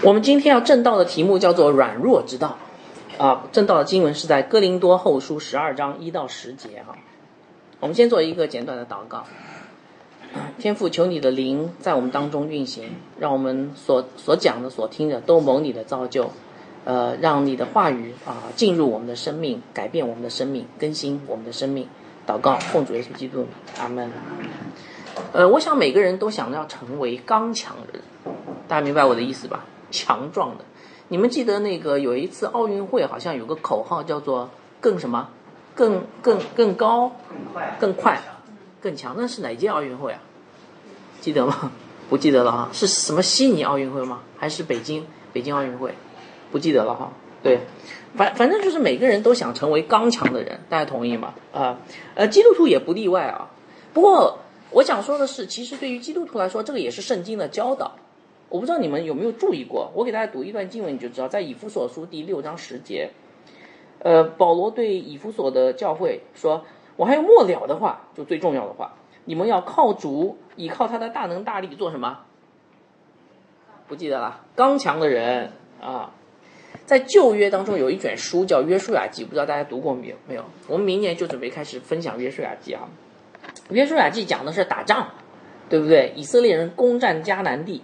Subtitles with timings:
[0.00, 2.56] 我们今天要正道的题目叫做“软弱之道”，
[3.18, 6.96] 啊，正道的经文是在哥林多后书十二章一到十节哈。
[7.80, 9.24] 我们先做一个简短的祷告。
[10.58, 16.30] 天父，求你的灵在我们当中运行，让我们所所讲的、所听的都蒙你的造就，
[16.84, 21.88] 呃，让你的话语啊进入我们的生命，改变我们的生命，更新我们的生命。
[22.24, 23.46] 祷告，奉主耶稣基督，
[23.80, 24.12] 阿门。
[25.32, 28.00] 呃，我想每个人都想要成为刚强人，
[28.68, 29.64] 大家明白我的意思吧？
[29.90, 30.64] 强壮的。
[31.08, 35.30] 你们记得那个有一次奥运会，好像有个口号叫做“更什么，
[35.74, 38.22] 更更更高，更快，更快，
[38.82, 40.20] 更强”，那是哪届奥运会啊？
[41.20, 41.72] 记得吗？
[42.10, 42.68] 不记得了哈。
[42.72, 44.20] 是什么悉尼奥运会吗？
[44.36, 45.94] 还是北京北京奥运会？
[46.52, 47.12] 不记得了哈。
[47.42, 47.60] 对，
[48.16, 51.34] 反反正就是每个人都想成为刚强的人，大家同意吗？
[51.52, 51.78] 啊，
[52.14, 53.48] 呃，基督徒也不例外啊。
[53.94, 57.92] 不过我想说的是，其实对于基督徒来说，这个也是圣经的教导。
[58.48, 63.10] 我不知道你们有没有注意过，我给大家读一段经文，你就知道，在以弗所书第六章十节，
[63.98, 66.64] 呃，保罗对以弗所的教会说
[66.96, 72.20] ：“我还有末了的话，就最重要的话，你们要靠主，倚靠他的大能大力，做什么？
[73.86, 74.40] 不记得了？
[74.56, 76.14] 刚强的人啊。”
[76.84, 80.16] 在旧约当中有一卷书叫《约书亚记》，不知道大家读过没有？
[80.26, 80.44] 没有。
[80.68, 82.88] 我们明年就准备开始分享《约书亚记》啊，
[83.74, 85.08] 《约书亚记》讲的是打仗，
[85.68, 86.14] 对不对？
[86.16, 87.82] 以色列人攻占迦南地。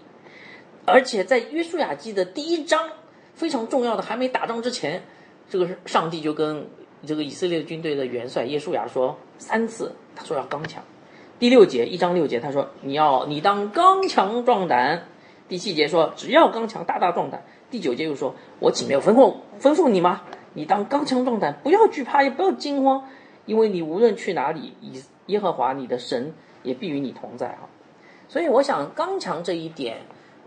[0.87, 2.91] 而且在约书亚记的第一章
[3.35, 5.03] 非常重要的，还没打仗之前，
[5.49, 6.67] 这个上帝就跟
[7.07, 10.83] 这个以色列军队的元帅耶稣亚说三次，他说要刚强。
[11.39, 15.09] 第六节一章六节他说你要你当刚强壮胆。
[15.49, 17.45] 第七节说只要刚强大大壮胆。
[17.71, 20.23] 第九节又说我岂没有吩咐吩咐你吗？
[20.53, 23.09] 你当刚强壮胆，不要惧怕，也不要惊慌，
[23.47, 27.69] 因为你无论去哪里，以耶和华你的神也必与你同在哈。
[28.29, 29.99] 所以我想刚强这一点。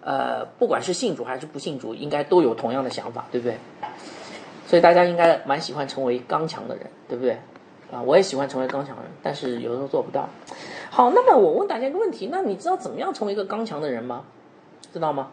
[0.08, 3.58] 呃，不管是信主还是不信主，应该都有同样的想法，对不对？
[4.65, 7.33] 所以大家应该蛮喜欢成为刚强的人，对不对？
[7.92, 10.30] 啊，我也喜欢成为刚强人，但是有的时候做不到。
[10.89, 14.23] 好，那么我问大家一个问题：那你知道怎么样成为一个刚强的人吗？
[14.93, 15.27] 知道吗？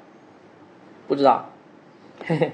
[1.06, 1.50] 不知道。
[2.26, 2.52] 嘿嘿。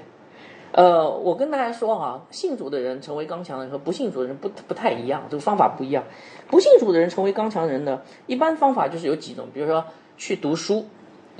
[0.73, 6.03] 呃，我跟大家说哈，信主的人成为刚强的人和不信主的人不不太一样，这个方法不一样。
[6.51, 9.83] 不信主的人成为刚强的人呢，一般方法就是有几种，比如说
[10.17, 10.85] 去读书。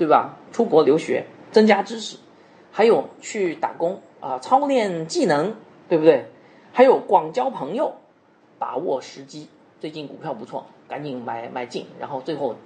[0.02, 0.36] 对吧？
[0.50, 2.16] 出国留学，增加知识，
[2.72, 5.54] 还有去打工啊，操练技能，
[5.88, 6.26] 对不对？
[6.72, 7.94] 还有广交朋友，
[8.58, 9.48] 把握时机。
[9.78, 12.56] 最近股票不错，赶紧买买进，然后最后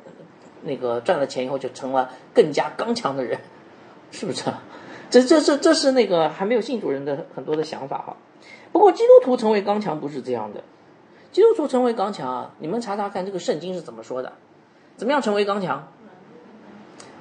[0.63, 3.39] 那个赚了钱以后就成了更加刚强的人，
[4.11, 4.51] 是不是？
[5.11, 8.17] 这这这这是那个还没有信主人的很多的想法哈。
[8.73, 10.65] 不过基督徒成为刚强不是这样的，
[11.33, 14.33] 基督徒成为刚强啊，你们查查看这个圣经是怎么说的？
[14.97, 15.87] 怎么样成为刚强？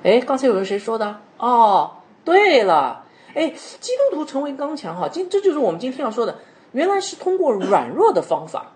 [0.06, 1.20] 哎，刚才有人谁说的？
[1.40, 6.36] 哦，对了，哎，基督徒成为刚强哈，今这就是我们今天要说的，
[6.74, 8.74] 原来是通过软弱的方法。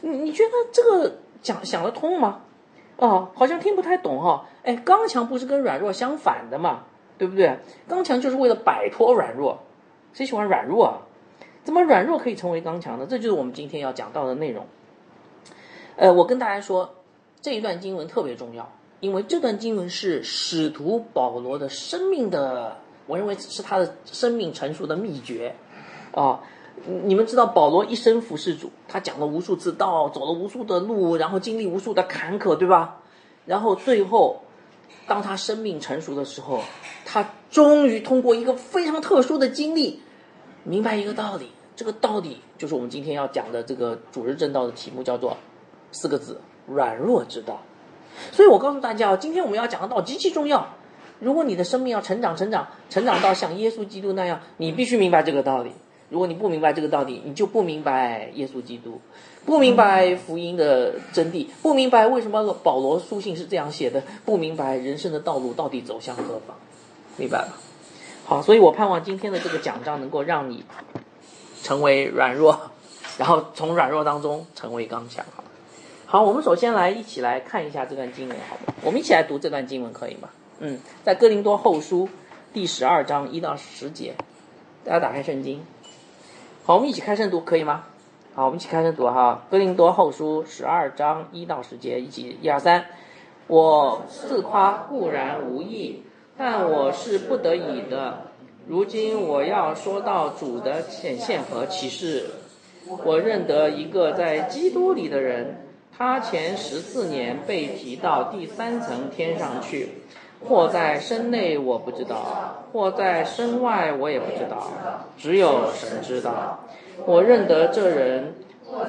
[0.00, 2.40] 你你觉得这个讲想得通吗？
[2.96, 4.46] 哦，好像听不太懂哈。
[4.62, 6.84] 哎，刚强不是跟软弱相反的嘛，
[7.18, 7.58] 对不对？
[7.86, 9.58] 刚强就是为了摆脱软弱，
[10.14, 11.02] 谁喜欢软弱啊？
[11.62, 13.06] 怎么软弱可以成为刚强呢？
[13.06, 14.64] 这就是我们今天要讲到的内容。
[15.96, 16.94] 呃，我跟大家说，
[17.42, 18.72] 这一段经文特别重要。
[19.00, 22.76] 因为这段经文是使徒保罗的生命的，
[23.06, 25.54] 我认为是他的生命成熟的秘诀，
[26.12, 26.40] 啊，
[27.04, 33.00] 你们知道保罗一生服侍主，他讲了无数次道，走了无数的路，然后经历无数的坎坷，对吧？
[33.44, 34.42] 然后最后，
[35.06, 36.62] 当他生命成熟的时候，
[37.04, 40.00] 他终于通过一个非常特殊的经历，
[40.64, 45.36] 明白一个道理，这个道理就是我们今天要讲的这个主日正道的题目，叫做
[45.92, 47.60] 四个字：软弱之道。
[48.32, 50.74] 所以我告诉大家今天我们要讲的道极其重要。
[51.18, 55.72] 如果你的生命要成长、成长、成长到像耶稣基督那样，你必须明白这个道理。
[56.08, 59.00] 如果你不明白这个道理，你就不明白耶稣基督，
[59.44, 66.56] 不明白福音的真谛，不明白为什么保罗书信是这样写的，不明白人生的道路到底走向何方，
[67.16, 67.48] 明白吧？
[68.26, 70.64] 好，所以我盼望今天的这个讲章能够让你
[71.62, 72.70] 成为软弱，
[73.18, 75.24] 然后从软弱当中成为刚强。
[76.06, 76.22] 好。
[76.22, 78.72] 我们首先来一起来看一下这段经文，好吗？
[78.82, 80.28] 我们一起来读这段经文，可以吗？
[80.60, 82.08] 嗯，在哥林多后书
[82.52, 84.14] 第十二章一到十节，
[84.84, 85.60] 大家打开圣经。
[86.64, 87.84] 好，我们一起开圣读，可以吗？
[88.34, 89.44] 好，我们一起开圣读哈。
[89.50, 92.86] 哥林多后书十二章一到十节，一起一二三。
[93.48, 96.04] 我自夸固然无益，
[96.36, 98.28] 但我是不得已的。
[98.68, 102.26] 如今我要说到主的显现和启示。
[103.04, 105.65] 我认得一个在基督里的人。
[105.98, 109.88] 他前十四年被提到第三层天上去，
[110.46, 114.70] 或在身内我不知道，或在身外我也不知道，
[115.16, 116.60] 只有神知道。
[117.06, 118.34] 我认得这人，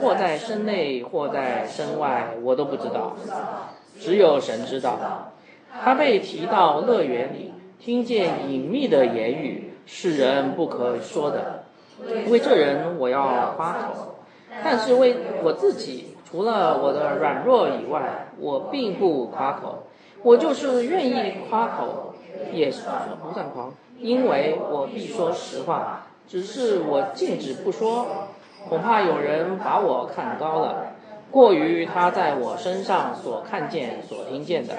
[0.02, 3.16] 或在身内，或在身外，我都不知道，
[4.00, 5.32] 只有神知道。
[5.84, 11.64] 他被提到乐园里，听见隐秘的言语，是人不可说的。
[12.28, 14.16] 为这人我要夸口，
[14.64, 19.84] 但是为我自己，除了我的软弱以外，我并不夸口。
[20.24, 22.14] 我就是愿意夸口，
[22.52, 28.06] 也不算狂，因为我必说实话，只是我禁止不说，
[28.68, 30.88] 恐怕有人把我看高了，
[31.32, 34.74] 过于他在我身上所看见、所听见的，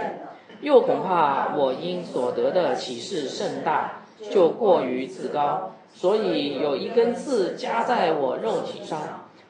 [0.61, 8.99] 又恐怕我因所得的启示甚大，就过于自高，所以有一根刺加在我肉体上，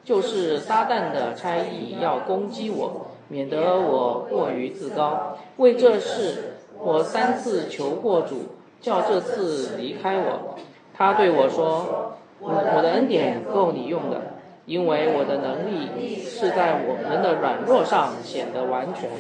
[0.08, 3.08] 就是撒旦的差役要攻击我。
[3.28, 8.37] 免得我过于自高，为这事我三次求过主，
[8.81, 10.56] 叫这次离开我。
[10.94, 14.22] 他对我说：“我我的恩典够你用的，
[14.64, 19.10] 因为我的能力是在我们的软弱上显得完全。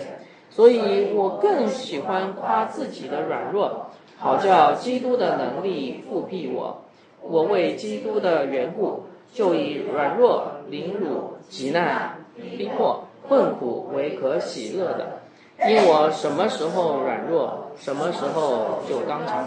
[0.48, 6.78] 所以我更喜欢夸自己的软弱，好叫基督的能力复辟我。
[7.20, 9.02] 我为基督的缘故，
[9.34, 15.20] 就以软弱、凌辱、极难、逼迫。”困苦为可喜乐的，
[15.68, 19.46] 因我什么时候软弱，什么时候就刚强。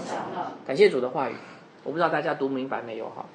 [0.68, 1.34] 感谢主的话语，
[1.84, 3.26] 我不知道大家读明白没有哈？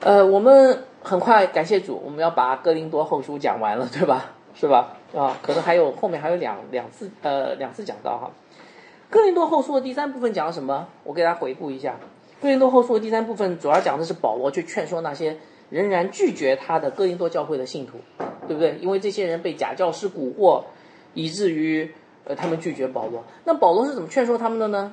[0.00, 4.32] 呃，我们很快感谢主，我们要把哥林多后书讲完了，对吧？
[4.54, 4.98] 是吧？
[5.16, 8.30] 啊，可能还有后面还有两两次呃两次讲到哈。
[9.08, 10.88] 哥林多后书的第三部分讲了什么？
[11.04, 11.94] 我给大家回顾一下。
[12.42, 15.38] 哥林多后书的第三部分主要讲的是保罗去劝说那些。
[15.70, 17.98] 仍然拒绝他的哥林多教会的信徒，
[18.46, 18.78] 对不对？
[18.80, 20.64] 因为这些人被假教师蛊惑，
[21.14, 21.92] 以至于
[22.24, 23.24] 呃他们拒绝保罗。
[23.44, 24.92] 那保罗是怎么劝说他们的呢？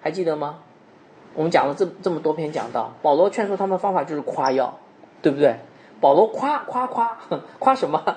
[0.00, 0.60] 还记得吗？
[1.34, 4.78] 我们讲了这这么多篇讲到，保罗劝说他们的方法就是夸耀，
[5.22, 5.56] 对不对？
[6.00, 7.18] 保罗夸夸夸
[7.58, 8.16] 夸什么？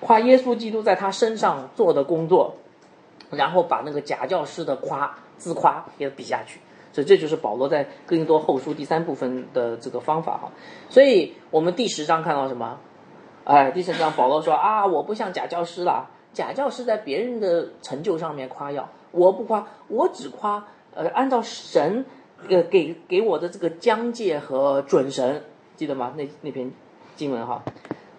[0.00, 2.54] 夸耶稣基督在他身上做的工作，
[3.30, 6.60] 然后把那个假教师的夸自夸给比下去。
[6.96, 10.50] 所以这就是保罗在哥林多后书第三部分的这个方法哈。
[10.88, 12.78] 所以我们第十章看到什么？
[13.44, 22.06] 哎，第十章保罗说啊，我不像假教师了，假教师在别人的成就上面夸耀，我不夸，我只夸呃按照神
[22.48, 25.44] 呃给给我的这个疆界和准神，
[25.76, 26.14] 记得吗？
[26.16, 26.72] 那那篇
[27.14, 27.62] 经文哈，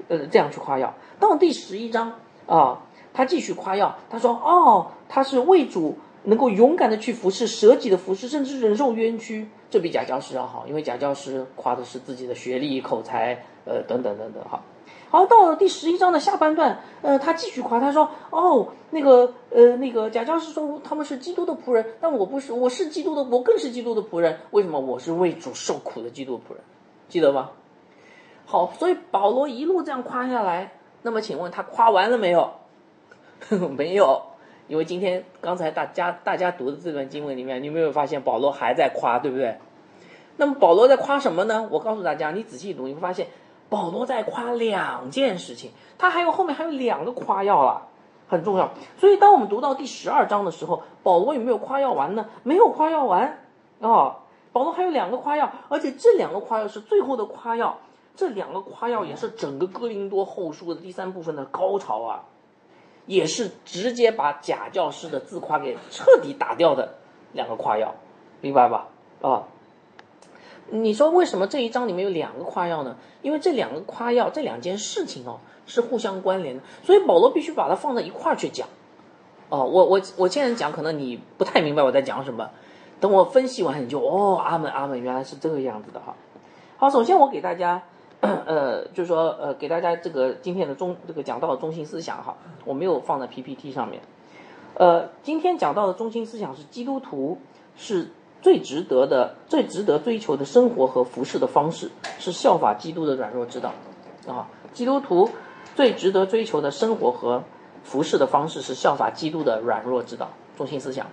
[0.08, 0.94] 呃这样去夸耀。
[1.20, 2.14] 到第十一章
[2.46, 5.98] 啊，他继续夸耀，他说哦，他是为主。
[6.28, 14.62] 能够勇敢的去服侍，舍己的服侍，甚至忍受冤屈，这比假教师要好，因为假教师夸的是自己的学历、口才，呃，等等等等，哈。
[15.10, 24.38] 好，到了第十一章的下半段，呃，他继续夸，他说：“哦，那个，呃，那个假教师说他们是基督的仆人，但我不是，我是基督的，我更是基督的仆人。
[24.52, 24.78] 为什么？
[24.82, 26.62] 我是为主受苦的基督仆人，
[27.08, 27.52] 记得吗？
[28.46, 30.74] 好，所以保罗一路这样夸下来，
[31.04, 32.52] 那么请问他夸完了没有？
[33.78, 34.22] 没有。”
[34.68, 39.58] 因为今天刚才大家大家读的这段经文里面，你有没有发现保罗还在夸，对不对？
[40.36, 41.68] 那么保罗在夸什么呢？
[41.72, 43.28] 我告诉大家，你仔细读，你会发现
[43.70, 47.88] 保罗在夸两件事情，他还有后面还有两个夸耀了，
[48.28, 48.72] 很重要。
[48.98, 52.28] 所以当我们读到第十二章的时候，保罗有没有夸耀完呢？
[52.44, 53.40] 没有夸耀完
[53.82, 54.18] 啊！
[54.54, 57.78] 保罗还有两个夸耀，而且这两个夸耀是最后的夸耀，
[58.16, 62.24] 这两个夸耀也是整个哥林多后书的第三部分的高潮啊！
[63.08, 66.96] 也是直接把假教师的自夸给彻底打掉的
[67.34, 67.96] 两个夸耀，
[68.42, 68.90] 明白吧？
[69.22, 69.48] 啊，
[70.70, 72.98] 你说为什么这一章里面有两个夸耀呢？
[73.22, 78.68] 因为这两个夸耀这两件事情哦是互相关联的，所以保罗必须把它放在一块儿去讲。
[79.50, 82.50] 哦，我我我现在讲可能你不太明白我在讲什么，
[83.00, 86.14] 等我分析完你就哦阿门阿门，原来是这个样子的哈。
[86.76, 87.84] 好，首先我给大家。
[88.46, 94.02] 呃，就是说，呃，给大家这个今天的中这个讲到的中心思想哈，我没有放在 PPT 上面。
[94.76, 97.40] 呃，今天讲到的中心思想是基督徒
[97.76, 98.10] 是
[98.42, 103.72] 最值得的、最值得追求的生活和服饰的方式，是效法基督的软弱之道
[104.28, 104.48] 啊。
[104.74, 105.30] 基督徒
[105.76, 107.44] 最值得追求的生活和
[107.84, 111.08] 服饰的方式是效法基督的软弱之道，中心思想。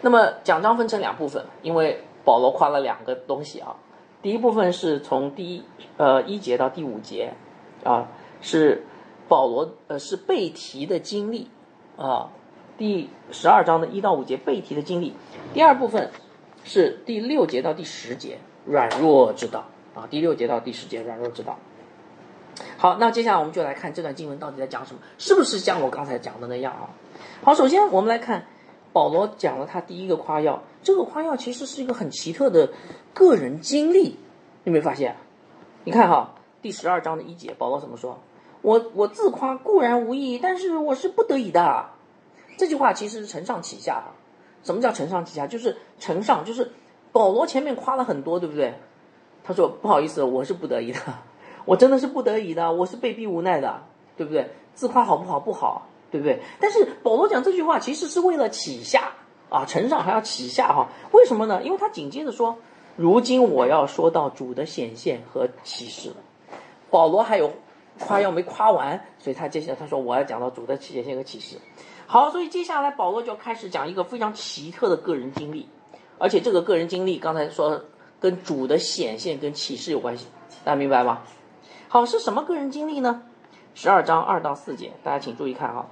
[0.00, 3.76] 那么讲章分成两部分，因为保罗夸了两个东西啊。
[4.22, 5.64] 第一部分是从第一
[5.96, 7.34] 呃一节到第五节，
[7.82, 8.08] 啊
[8.40, 8.84] 是
[9.28, 11.50] 保罗呃是背题的经历
[11.96, 12.30] 啊，
[12.78, 15.14] 第十二章的一到五节背题的经历。
[15.52, 16.10] 第二部分
[16.64, 19.64] 是第六节到第十节软弱之道
[19.94, 21.58] 啊，第六节到第十节软弱之道。
[22.76, 26.90] 好，那接下来我们就来看这段经文到底在讲什么，是不是像我刚才讲的那样啊？
[27.42, 28.46] 好，首先我们来看
[28.92, 32.70] 保罗讲了他第一个夸耀，这个夸耀其实是一个很奇特的
[33.14, 34.16] 个人经历，
[34.64, 35.16] 你没发现？
[35.84, 38.18] 你看哈，第十二章的一节，保罗怎么说？
[38.60, 41.86] 我我自夸固然无益，但是我是不得已的。
[42.56, 44.04] 这句话其实是承上启下。
[44.62, 45.46] 什么叫承上启下？
[45.46, 46.70] 就是承上，就是
[47.10, 48.74] 保罗前面夸了很多，对不对？
[49.42, 51.00] 他说不好意思，我是不得已的，
[51.64, 53.82] 我真的是不得已的，我是被逼无奈的，
[54.16, 54.50] 对不对？
[54.74, 55.40] 自夸好不好？
[55.40, 56.38] 不好，对不对？
[56.60, 59.10] 但是保罗讲这句话其实是为了启下
[59.48, 60.86] 啊，承上还要启下哈。
[61.10, 61.60] 为什么呢？
[61.64, 62.56] 因为他紧接着说，
[62.94, 66.12] 如今我要说到主的显现和启示。
[66.90, 67.50] 保罗还有。
[68.00, 71.58] 夸耀没夸完，所以他接下来他说我要讲到主的显现和启示。
[72.06, 75.68] 好，所以接下来保罗就开始讲一个非常奇特的个人经历，
[76.16, 77.84] 而且这个个人经历刚才说
[78.18, 80.26] 跟主的显现跟启示有关系，
[80.64, 81.20] 大家明白吗？
[81.88, 83.22] 好，是什么个人经历呢？
[83.74, 85.86] 十二章二到四节，大家请注意看哈。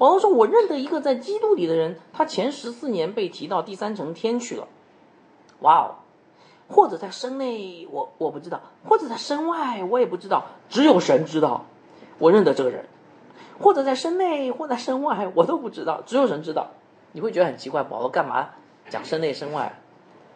[0.00, 4.66] 保罗说：“我认得一个在基督里的人，他前十四年被提到第三层天去了。”
[5.60, 5.94] 哇哦！
[6.70, 10.46] 或者在身内，我我不知道；或者在身外，我也不知道。
[10.70, 11.66] 只有神知道，
[12.18, 12.86] 我认得这个人。
[13.58, 16.00] 或者在身内，或在身外，我都不知道。
[16.06, 16.70] 只有神知道。
[17.12, 18.48] 你会觉得很奇怪，保罗干嘛
[18.88, 19.78] 讲身内身外？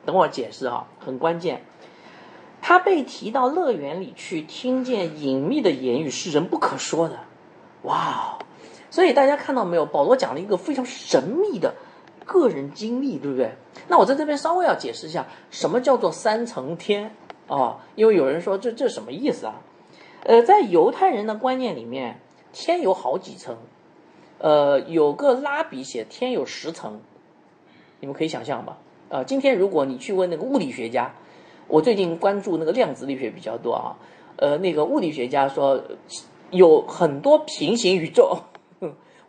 [0.04, 1.64] 等会儿解释啊，很关键。
[2.60, 7.20] 他被提到乐园里去，听见隐秘的言语是人不可说的。
[7.84, 8.44] 哇哦！
[8.94, 9.84] 所以大家看到没有？
[9.84, 11.74] 保罗讲了一个非常神秘的。
[12.24, 13.50] 个人经历，对不对？
[13.88, 17.10] 那我在这边稍微要解释一下，什么叫做三层天
[17.48, 17.78] 啊？
[17.96, 19.54] 因为有人说这这什么意思啊？
[20.22, 22.20] 呃，在犹太人的观念里面，
[22.52, 23.56] 天有好几层，
[24.38, 27.00] 呃，有个拉比写天有十层，
[27.98, 28.78] 你们可以想象吧？
[29.08, 31.12] 呃，今天如果你去问那个物理学家，
[31.66, 33.98] 我最近关注那个量子力学比较多啊，
[34.36, 35.82] 呃，那个物理学家说
[36.52, 38.38] 有很多平行宇宙。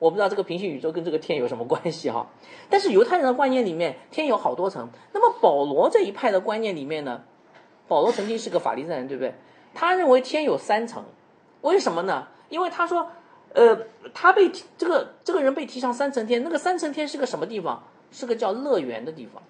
[0.05, 2.27] 我不知道这个平行宇宙跟这个天有什么关系哈，
[2.69, 4.87] 但是犹太人的观念里面，天有好多层。
[5.13, 7.23] 那么保罗这一派的观念里面呢，
[7.87, 9.33] 保罗曾经是个法利赛人，对不对？
[9.73, 11.03] 他认为天有三层，
[11.61, 12.27] 为什么呢？
[12.49, 13.09] 因为他说，
[13.53, 13.75] 呃，
[14.13, 17.81] 他被这个这个人被提上三层天，那个三层天是个什么地方？
[18.11, 19.41] 是个叫乐园的地方。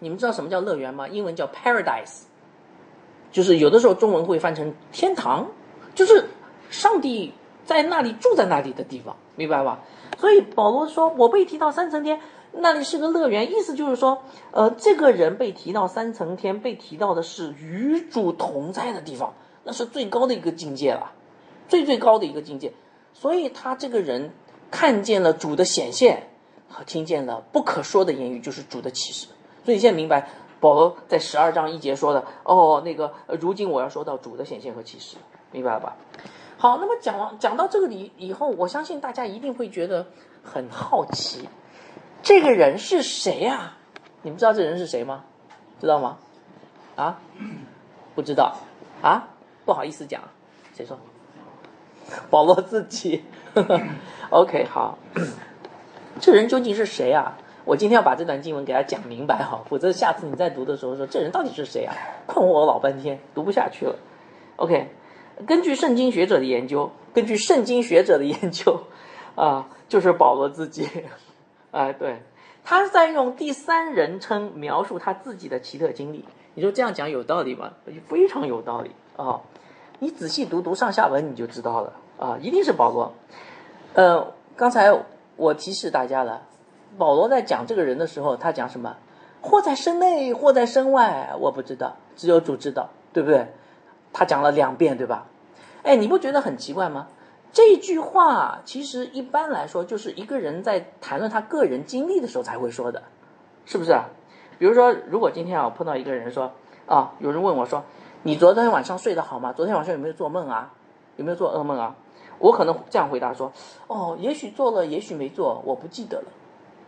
[0.00, 1.08] 你们知道什么叫乐园吗？
[1.08, 2.24] 英文叫 paradise，
[3.30, 5.50] 就是有的时候中文会翻成天堂，
[5.94, 6.26] 就是
[6.68, 7.32] 上帝。
[7.64, 9.80] 在那里住在那里的地方，明白吧？
[10.18, 12.20] 所以保罗说：“我被提到三层天，
[12.52, 21.12] 那里是个乐园。”意思就是说，呃，这个人被提到三层天，被提到的是与主同在的地方，那是最高的一个境界了，
[21.68, 22.72] 最最高的一个境界。
[23.14, 24.32] 所以他这个人
[24.70, 26.28] 看见了主的显现，
[26.68, 29.28] 和听见了不可说的言语，就是主的启示。
[29.64, 30.28] 所以现在明白
[30.60, 35.16] 保罗在十二章一节说的：“哦，那个如今我要说到主的显现和启示，
[35.50, 35.96] 明白了吧？”
[36.62, 40.06] 好，那么讲完讲到这个里以后，我相信大家一定会觉得
[40.44, 41.48] 很好奇，
[42.22, 43.78] 这个人是谁呀？
[44.22, 45.24] 你们知道这人是谁吗？
[45.80, 46.18] 知道吗？
[46.94, 47.18] 啊？
[48.14, 48.58] 不知道？
[49.02, 49.30] 啊？
[49.64, 50.22] 不好意思讲，
[50.72, 50.96] 谁说？
[52.30, 53.24] 保罗自己。
[54.30, 54.98] OK，好，
[56.20, 57.38] 这人究竟是谁啊？
[57.64, 61.92] 我今天要把这段经文给他讲明白哈，否则下次你再读的时候说这人到底是谁啊？
[62.28, 63.96] 困惑我老半天，读不下去了。
[64.54, 64.92] OK。
[65.46, 68.84] 根据圣经学者的研究，根据圣经学者的研究，
[69.36, 70.88] 啊，就是保罗自己，
[71.72, 72.22] 哎，对，
[72.64, 76.24] 他在用第三人称描述他自己的奇特经历。
[76.54, 77.72] 你说这样讲有道理吗？
[78.06, 79.40] 非常有道理啊！
[80.00, 83.14] 你仔细读读上下文你就知道了啊，一定是保罗。
[83.94, 84.92] 呃，刚才
[85.36, 86.42] 我提示大家了，
[86.98, 88.96] 保罗在讲这个人的时候，他讲什么？
[89.40, 93.48] 或在身内，或在身外，我不知道，只有主知道，对不对？
[94.12, 95.26] 他讲了两遍，对吧？
[95.82, 97.08] 哎，你不觉得很奇怪吗？
[97.52, 103.02] 这句话其实一般来说就是一个人在谈论他个人经历的时候才会说的，
[103.66, 103.98] 是不是？
[104.58, 106.52] 比如说，如果今天啊碰到一个人说
[106.86, 107.84] 啊，有人问我说，
[108.22, 109.52] 你昨天晚上睡得好吗？
[109.52, 110.72] 昨天晚上有没有做梦啊？
[111.16, 111.96] 有没有做噩梦啊？
[112.38, 113.52] 我可能这样回答说，
[113.86, 116.28] 哦，也许做了，也许没做，我不记得了，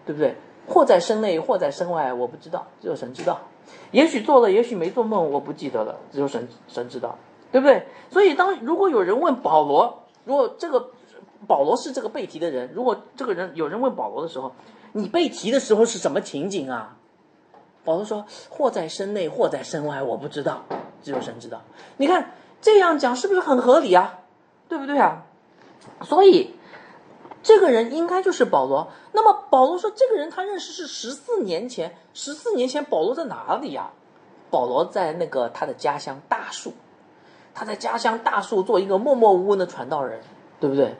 [0.07, 0.37] 对不对？
[0.67, 3.41] 或在身内，或在身外，我不知道，只有神知道。
[3.91, 7.19] 也许做了，也许没做梦，我不记得了，只有神神知道，
[7.55, 7.87] 对不对？
[8.11, 10.91] 所以当如果有人问保罗，如果这个
[11.47, 14.51] 保罗是这个被提的人，如果这个人有人问保罗的时候，
[14.91, 16.97] 你被提的时候是什么情景啊？
[17.85, 20.65] 保罗说：或在身内，或在身外，我不知道，
[21.05, 21.63] 只有神知道。
[21.97, 24.19] 你看这样讲是不是很合理啊？
[24.69, 25.23] 对不对啊？
[26.03, 26.57] 所以。
[27.45, 28.89] 这个人应该就是保罗。
[29.13, 31.95] 那么保罗说，这个人他认识是十四年前。
[32.15, 33.91] 十四年前，保罗在哪里呀？
[34.51, 36.73] 保罗在那个他的家乡大树，
[37.55, 40.21] 他在家乡大树做一个默默无闻的传道人，
[40.59, 40.95] 对不对？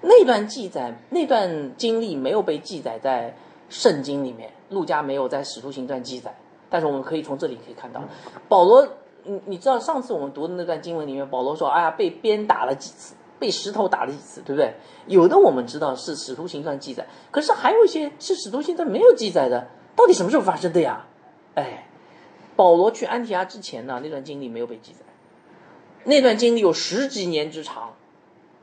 [0.00, 3.36] 那段记载，那段经历没有被记载在
[3.68, 6.34] 圣经里面，路加没有在使徒行传记载，
[6.70, 8.00] 但是我们可以从这里可以看到，
[8.48, 8.86] 保罗，
[9.24, 14.72] 你你知道上次我们读的那段经文里面，保罗说，哎呀，被鞭打了几次，被石头打了几次，对不对？
[15.08, 21.06] 有的我们知道是使徒行传记载，可是还有一些是使徒行传没有记载的，到底什么时候发生的呀？
[21.56, 21.88] 哎，
[22.54, 25.00] 保罗去安提阿之前呢，那段经历没有被记载，
[26.08, 27.92] 那段经历有十几年之长，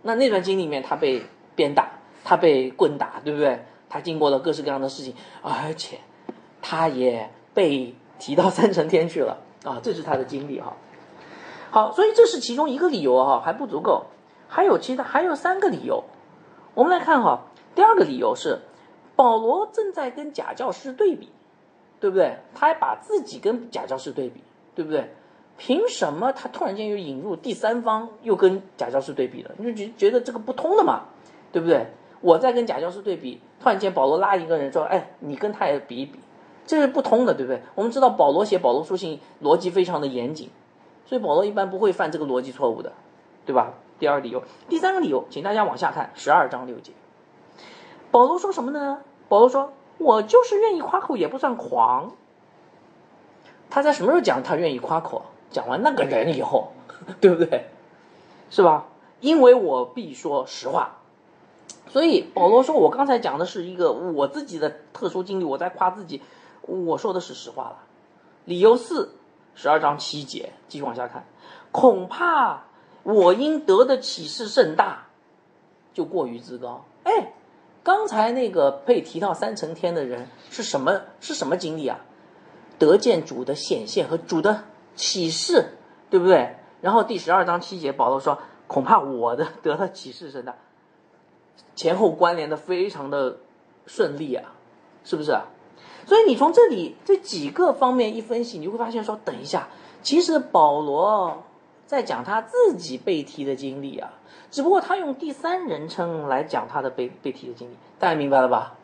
[0.02, 1.22] 那那段经历里面他被
[1.56, 3.64] 鞭打，他被棍打，对不对？
[3.88, 6.00] 他经过了各式各样的事情，而且
[6.64, 9.80] 他也被提到三层天去了啊！
[9.84, 10.76] 这是他的经历哈。
[11.70, 14.08] 好，所以这是其中一个理由哈，还不足够，
[14.48, 16.04] 还有其他还有三个理由。
[16.74, 17.44] 我们来看哈，
[17.76, 18.62] 第二个理由是
[19.16, 21.30] 保罗正在跟假教师对比，
[22.00, 22.40] 对不对？
[22.56, 24.42] 他还把自己跟假教师对比，
[24.74, 25.14] 对不对？
[25.58, 29.52] 凭什么他突然间又引入第三方，又跟假教师对比了？
[29.58, 31.04] 你就觉觉得这个不通的嘛，
[31.52, 31.88] 对不对？
[32.22, 36.20] 我在跟假教师对比，突然间保罗拉一个人说：“哎，你跟他也比一比，
[36.66, 40.50] 这是不通的，对不对？”我们知道保罗写保罗书信逻辑非常的严谨，
[41.06, 42.92] 所以保罗一般不会犯这个逻辑错误的，
[43.46, 43.74] 对吧？
[43.98, 46.92] 第二个理由，第三个理由，请大家往下看十二章六节，
[48.12, 49.02] 保罗说什么呢？
[49.30, 52.12] 保罗说：“我就是愿意夸口，也不算狂。”
[53.70, 55.26] 他在什么时候讲他愿意夸口？
[55.52, 56.72] 讲完那个人以后，
[57.22, 57.66] 对不对？
[58.50, 58.88] 是吧？
[59.22, 60.98] 因为我必说实话。
[61.88, 66.22] 所以保罗说：“我刚才讲的是一个我自己的特殊经历，我在夸自己，
[66.62, 67.78] 我说的是实话了。”
[68.44, 69.16] 理由四，
[69.56, 71.26] 十二章七节，继续往下看。
[71.72, 72.64] 恐怕
[73.04, 75.08] 我因得的启示甚大，
[75.94, 76.84] 就过于自高。
[77.04, 77.34] 哎，
[77.82, 81.02] 刚才那个被提到三层天的人是什么？
[81.22, 82.02] 是什么经历啊？
[82.78, 85.78] 得见主的显现和主的启示，
[86.10, 86.56] 对不对？
[86.82, 88.38] 然后第十二章七节，保罗说
[88.68, 90.56] ：“恐怕我的得的启示神的。”
[91.76, 93.38] 前后关联的非常的
[93.86, 94.54] 顺利啊，
[95.04, 95.38] 是不是？
[96.06, 99.68] 所以你从这里这几个方面一分析，你就会发现说，等一下，
[100.02, 101.44] 其实保罗
[101.86, 104.14] 在讲他自己被提的经历啊，
[104.52, 108.76] 只不过他用第三人称来讲他的被被提的经历，大家明白了吧？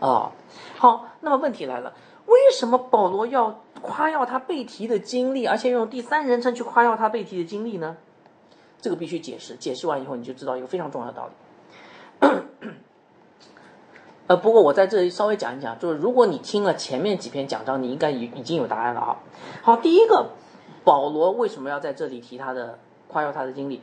[0.00, 0.32] 啊，
[0.78, 1.92] 好，那么问题来了，
[2.26, 7.96] 为什么保罗要夸耀他被提的经历，而且用第三人称去夸耀他被提的经历呢？
[8.80, 11.32] 这个必须解释，解释完以后你就知道一个非常重要的道理。
[14.26, 19.16] 呃，不过我在这里稍微讲一讲，就是如果你听了前面几篇讲章，你应该已已经有答案了啊。
[19.62, 20.30] 好，第一个，
[20.84, 23.82] 保罗为什么要在这里提他的夸耀他的经历？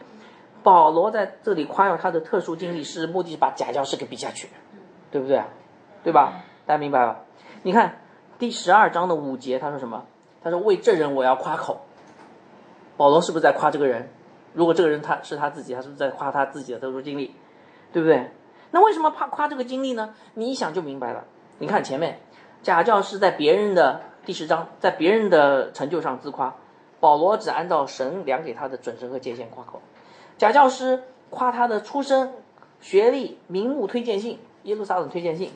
[0.63, 4.49] 保罗在这里夸耀他的特殊经历，是目的是把假教师给比下去，
[5.11, 5.43] 对不对？
[6.03, 6.43] 对吧？
[6.65, 7.21] 大家明白吧？
[7.63, 7.99] 你看
[8.39, 10.05] 第十二章的五节，他说什么？
[10.43, 11.81] 他说为这人我要夸口。
[12.95, 14.09] 保罗是不是在夸这个人？
[14.53, 17.33] 如果这个人他是他自己，他是不是在夸他自己的特殊经历？
[17.91, 18.29] 对不对？
[18.71, 20.13] 那为什么怕夸这个经历呢？
[20.35, 21.23] 你一想就明白了。
[21.57, 22.19] 你看前面，
[22.61, 26.55] 假教师在别人的第十章，在别人的成就上自夸，
[26.99, 29.81] 保罗只按照神量给他的准绳和界限夸口。
[30.37, 32.33] 假教师夸他的出身、
[32.81, 35.51] 学历、名目、推荐信、耶路撒冷推荐信，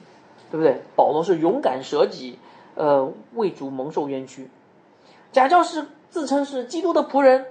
[0.49, 0.81] 对不对？
[0.95, 2.39] 保罗是勇敢舍己，
[2.75, 4.49] 呃，为主蒙受冤屈。
[5.31, 7.47] 假教师自称是基督的仆人，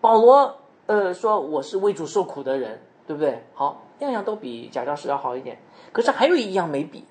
[0.00, 3.44] 保罗呃说我是为主受苦的人，对不对？
[3.54, 3.80] 好。
[4.00, 5.56] 样样都比假教师要好一点，
[5.92, 7.04] 可是还有一样没比。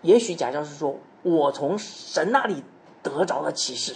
[0.00, 2.64] 也许假教师说：“我从神那里
[3.02, 3.94] 得着了启示，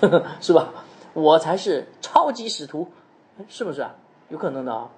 [0.40, 0.68] 是吧？
[1.14, 2.88] 我才是超级使徒，
[3.48, 3.94] 是不是啊？
[4.28, 4.90] 有可能的啊。”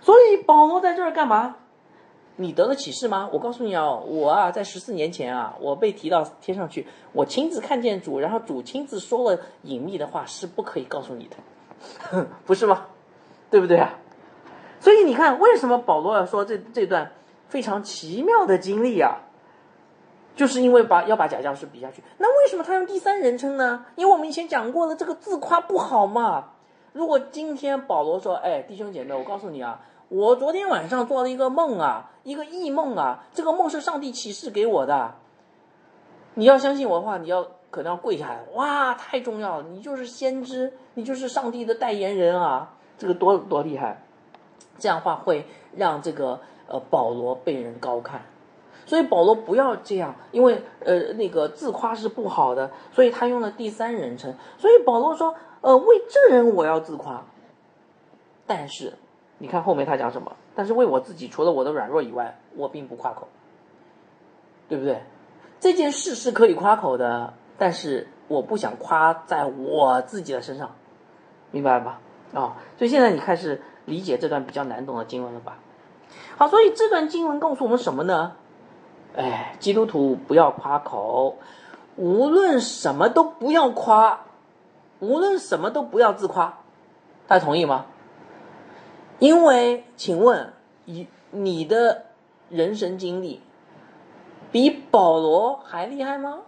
[0.00, 1.56] 所以保罗在这儿干嘛？
[2.40, 3.28] 你得了启示吗？
[3.32, 12.86] 我告诉你啊，我啊，在十四年前啊，我被提到天上去，我亲自看见主，然后主亲自说了隐秘的话，是不可以告诉你的， 不是吗？
[13.50, 13.98] 对不对啊？
[14.78, 17.10] 所以你看，为什么保罗要说这这段
[17.48, 19.18] 非常奇妙的经历啊？
[20.36, 22.00] 就是因为把要把假教师比下去。
[22.18, 23.84] 那为什么他用第三人称呢？
[23.96, 26.50] 因为我们以前讲过了，这个自夸不好嘛。
[26.92, 35.14] 如果今天保罗说：“哎，弟兄姐妹，我告诉你啊，我昨天晚上做了一个梦啊，一个异梦啊，这个梦是上帝启示给我的。
[36.34, 38.42] 你要相信我的话，你要可能要跪下来。
[38.54, 39.64] 哇，太重要了！
[39.68, 44.02] 你就是先知，你就是上帝的代言人啊，这个多多厉害！”
[44.78, 45.44] 这样的话会
[45.74, 48.22] 让这个呃保罗被人高看，
[48.86, 54.36] 所以保罗不要这样，因为呃那个自夸是不好的，所以他用了第三人称。
[54.56, 57.26] 所以保罗说，呃为这人我要自夸，
[58.46, 58.94] 但是
[59.38, 60.36] 你看后面他讲什么？
[60.54, 63.28] 但是为我自己，除了我的软弱以外，我并不夸口，
[64.68, 65.02] 对不对？
[65.60, 70.74] 这件事是可以夸口的，但是我不想夸在我自己的身上，
[71.50, 72.00] 明白了吧？
[72.34, 73.60] 啊，所以现在你开始。
[73.88, 75.56] 理解这段比较难懂的经文了吧？
[76.36, 78.32] 好，所以这段经文告诉我们什么呢？
[79.16, 81.38] 哎，基督徒不要夸口，
[81.96, 84.20] 无论什么都不要夸，
[85.00, 86.58] 无论什么都不要自夸，
[87.26, 87.86] 大家同意吗？
[89.18, 90.52] 因为，请问，
[90.84, 92.06] 你你的
[92.50, 93.40] 人生经历
[94.52, 96.42] 比保罗还厉害吗？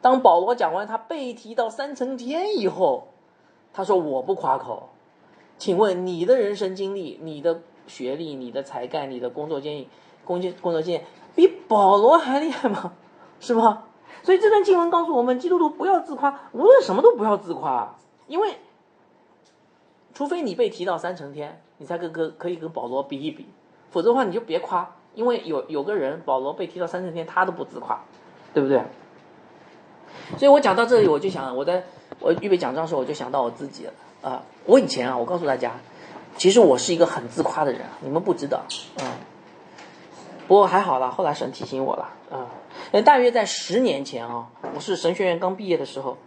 [0.00, 3.08] 当保罗讲完他被提到三层天以后，
[3.72, 4.90] 他说我不夸口。
[5.58, 9.88] 请问你的人生经历、你的学历、你的才干、你的工作经历、
[10.24, 12.92] 工作工作经验比保罗还厉害吗？
[13.40, 13.88] 是吧？
[14.22, 17.96] 所以这段经文告诉我们，基督徒不要自夸，无论什么都不要自夸，
[18.28, 18.54] 因为。
[20.20, 23.46] 除非你被提到三层天，你才跟跟可以跟保罗比一比，
[23.90, 27.98] 否则的话你就别夸，因为有有个人保罗被提到三层天，他都不自夸，
[28.52, 28.82] 对不对？
[30.36, 31.84] 所以我讲到这里，我就想我在
[32.18, 34.42] 我预备讲章的时候，我就想到我自己了啊！
[34.66, 35.72] 我以前啊，我告诉大家，
[36.36, 38.58] 其实我是一个很自夸的人，你们不知道
[38.98, 39.16] 啊。
[40.46, 42.46] 不过还好啦，后来神提醒我了啊。
[43.06, 46.18] 大约在十年前啊，我是神学院刚毕业的时候，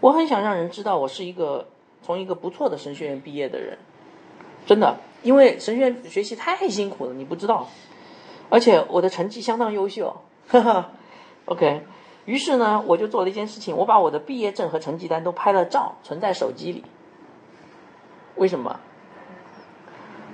[0.00, 1.68] 我很想让人知道我是一个。
[2.04, 3.78] 从一个不错的神学院毕业的人，
[4.66, 7.68] 真的，因为神学院学习太辛苦了，你不知道，
[8.50, 10.14] 而且我的成绩相当优秀，
[10.48, 10.90] 哈哈。
[11.46, 11.82] OK，
[12.26, 16.84] 于是呢，我就做了一件事情，我把我的毕业证和成绩单都拍了照，存在手机里。
[18.36, 18.80] 为什么？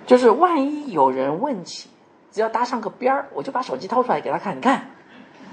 [0.06, 1.88] 就是万一有人问起，
[2.32, 4.90] 只要搭上个边儿，我就把手机掏出来给他看，你看，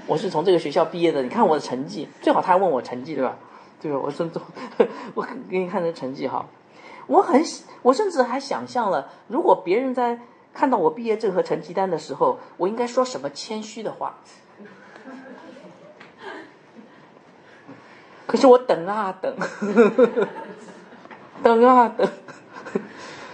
[0.06, 3.36] 我是从这个学校毕业的，你看我的成绩，最好他还问我成绩，对吧？
[3.80, 3.92] 对？
[3.92, 4.40] 我甚至
[5.14, 6.46] 我给你看这成绩哈，
[7.06, 7.42] 我很
[7.82, 10.18] 我甚至还想象了，如果别人在
[10.52, 14.16] 看到我毕业证和成绩单的时候，我应该说什么谦虚的话。
[18.26, 19.34] 可是我等啊等，
[21.42, 22.06] 等啊等，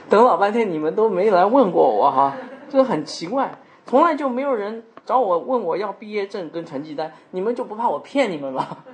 [0.09, 2.37] 等老半天，你们都没来问过我哈，
[2.69, 8.85] 这很奇怪，从来就没有人找我问我要毕业证跟成绩单，你们就不怕我骗你们吗？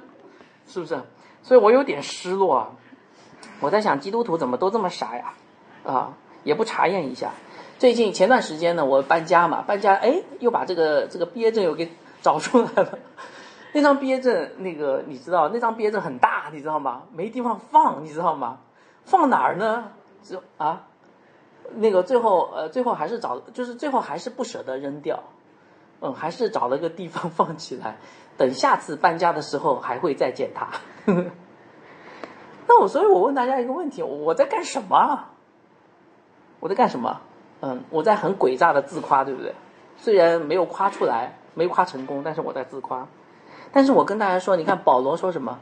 [0.66, 0.98] 是不是？
[1.42, 2.70] 所以我有点失落啊！
[3.61, 5.35] 我在想，基督徒怎么都这么傻呀？
[5.85, 7.31] 啊，也不查验一下。
[7.79, 11.90] 最近前段时间呢，我搬家嘛，搬家哎，又把这个这个毕业证又给
[12.22, 12.98] 找出来了。
[13.72, 17.03] 那张毕业证，那个你知道，那张毕业证很大，你知道吗？
[17.14, 18.59] 没地方放，你知道吗？
[19.05, 19.92] 放哪儿呢？
[20.22, 20.87] 就啊，
[21.74, 25.22] 那个最后呃，最后还是找，就是最后还是不舍得扔掉，
[26.00, 27.96] 嗯，还是找了个地方放起来。
[28.40, 30.66] 等下次搬家的时候还会再见他。
[32.66, 35.26] 那我所以，我问大家一个问题：我在干什么？
[36.59, 37.20] 我在干什么？
[37.61, 39.53] 嗯，我在很诡诈的自夸，对不对？
[39.98, 43.09] 虽然没有夸出来，没夸成功，但是我在自夸。
[43.72, 45.59] 但是我跟大家说，你看保罗说什么？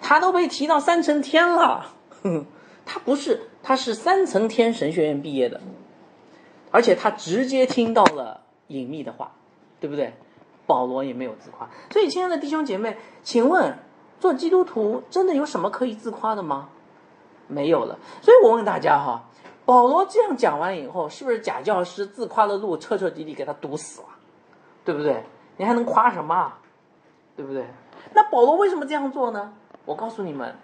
[0.00, 1.88] 他都被提到三层天了。
[2.86, 5.60] 他不是，他是三层天神学院毕业的，
[6.70, 9.32] 而且他直接听到了隐秘的话，
[9.80, 10.14] 对不对？
[10.72, 13.76] 保罗也没有自夸，所以亲爱的弟兄姐妹，请问
[14.18, 16.70] 做基督徒真的有什么可以自夸的吗？
[17.46, 17.98] 没有了。
[18.22, 19.28] 所以我问大家哈，
[19.66, 24.06] 保罗这样讲完以后，是不是假教师自夸的路彻彻底底给他堵死了？
[24.82, 25.22] 对不对？
[25.58, 26.34] 你还能夸什么？
[26.34, 26.58] 啊
[27.36, 27.66] 对不对？
[28.14, 29.52] 那保罗为什么这样做呢？
[29.84, 30.56] 我告诉你们，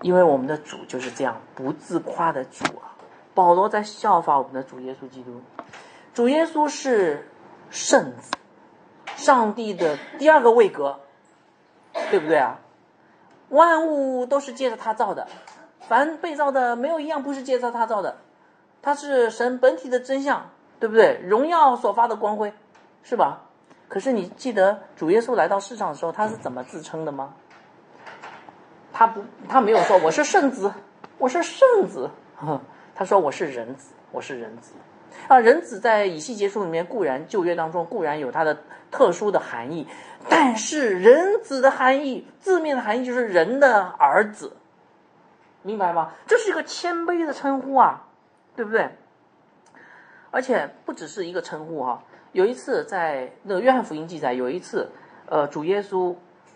[0.00, 2.98] 因为我们的主就是这样不自夸的主啊。
[3.32, 5.40] 保罗在效法我们的主耶稣基督，
[6.12, 7.30] 主耶稣是
[7.70, 8.32] 圣子。
[9.16, 11.00] 上帝的第二个位格，
[12.10, 12.58] 对不对啊？
[13.50, 15.26] 万物都是借着他造的，
[15.80, 18.16] 凡被造的没有一样不是借着他造的。
[18.80, 21.20] 他是神本体的真相，对不对？
[21.22, 22.52] 荣耀所发的光辉，
[23.02, 23.42] 是吧？
[23.88, 27.34] 可是你记得主耶稣来到世上的时候，他是怎么自称的吗？
[28.92, 30.72] 他不，他没有说我是圣子，
[31.18, 32.10] 我是圣子，
[32.94, 34.72] 他说我是人子，我是人子。
[35.28, 38.56] 啊，人子在以西结书里面固然旧约当中固然有他的
[38.92, 39.88] 特殊的含义，
[40.28, 44.52] 但是人子的含义字面的含义就是人的儿子，
[45.62, 46.12] 明白吗？
[46.26, 48.04] 这是一个谦卑的称呼啊，
[48.54, 48.90] 对不对？
[50.30, 52.02] 而且不只是一个称呼哈。
[52.32, 54.90] 有一次在那个约翰福音记载，有一次，
[55.26, 56.14] 呃，主耶稣，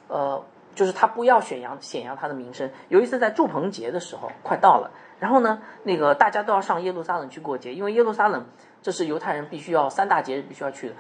[0.09, 0.42] 呃，
[0.75, 2.70] 就是他不要显扬显扬他的名声。
[2.88, 4.90] 有一次在祝棚节的时候，快到了。
[5.18, 8.46] 然后呢，那个大家都要上耶路撒冷去过节，因为耶路撒冷
[8.83, 10.94] 这是犹太人必须要三大节日必须要去的。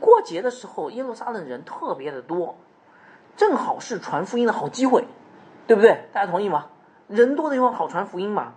[0.00, 2.56] 过节的时候，耶路撒冷人特别的多，
[3.36, 5.04] 正好是传福音的好机会，
[5.66, 6.08] 对不对？
[6.12, 6.66] 大家同意吗？
[7.08, 8.54] 人多的地方好传福音嘛。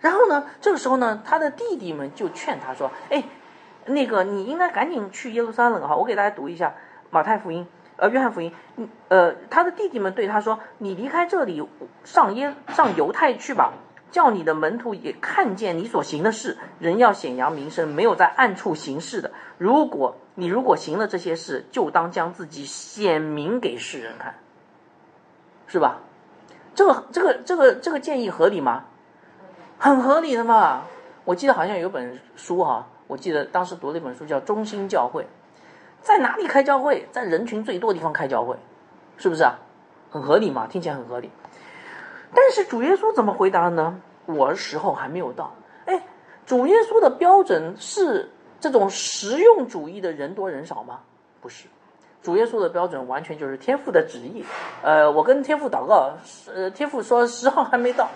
[0.00, 3.24] 然后呢，这个时候呢，他的弟弟们就劝他说：“哎，
[3.86, 6.74] 那个你应该赶紧去耶路撒冷哈。”我给大家读一下
[7.10, 8.52] 马太福音，呃，约翰福音，
[9.08, 11.68] 呃，他的弟弟们对他说：“你离开这里，
[12.04, 13.72] 上耶上犹太去吧。”
[14.10, 19.32] 叫你的门徒也看见你所行的事，人要显扬名声，没有在暗处行事的。
[19.58, 24.36] 如果你如果行了这些事，就当将自己显明给世人看，
[25.66, 25.98] 是吧？
[26.76, 28.84] 这个这个这个这个建议合理吗？
[29.80, 30.84] 很合理的嘛。
[31.24, 35.22] 我记得好像有本书哈，我记得当时读了一本书叫《中心教会》，
[36.02, 37.08] 在哪里开教会？
[37.10, 38.54] 在人群最多的地方开教会，
[39.16, 39.58] 是不是啊？
[40.08, 41.32] 很合理嘛，听起来很合理。
[42.32, 44.00] 但是主耶稣怎么回答呢？
[44.26, 45.52] 我的时候还没有到。
[45.86, 46.00] 哎，
[46.46, 51.00] 主耶稣的标准是这种实用主义的人多人少吗？
[51.40, 51.68] 不是，
[52.22, 54.44] 主耶稣的标准完全就是天父的旨意。
[54.82, 56.12] 呃，我跟天父祷告，
[56.52, 58.08] 呃，天父说十号还没到，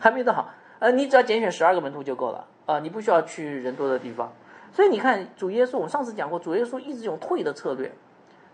[0.00, 0.48] 还没到。
[0.78, 4.32] 呃，你只要拣选十二个门徒就够了啊，你不需要去人多的地方。
[4.72, 7.92] 所以你看，主耶稣，我上次讲过，主耶稣一直用退的策略，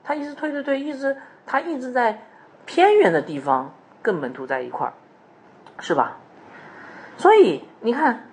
[0.05, 2.23] 他一直退退退，一直他一直在
[2.67, 4.93] 偏远的地方跟门徒在一块儿。
[5.83, 6.19] 是吧？
[7.17, 8.30] 所以你看，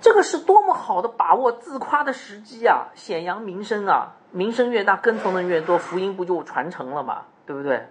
[0.00, 2.88] 这个是多么好的把握自夸的时机啊！
[2.94, 7.22] 显扬名声啊，名声越大，跟从的人越多，福音不就传承了嘛？
[7.44, 7.86] 对不对？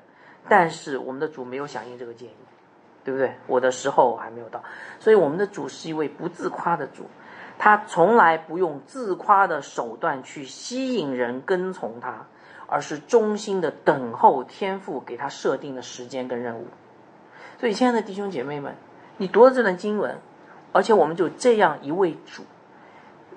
[0.47, 2.35] 但是我们的主没有响应这个建议，
[3.03, 3.35] 对不对？
[3.47, 4.63] 我的时候还没有到，
[4.99, 7.03] 所以我们的主是一位不自夸的主，
[7.57, 12.27] 他从来不用自夸的手段去吸引人跟从他，
[12.67, 16.67] 而是衷心的等候天父给他设定的时间跟任务。
[17.59, 18.75] 所以，亲爱的弟兄姐妹们，
[19.17, 20.17] 你读了这段经文，
[20.71, 22.43] 而且我们就这样一位主，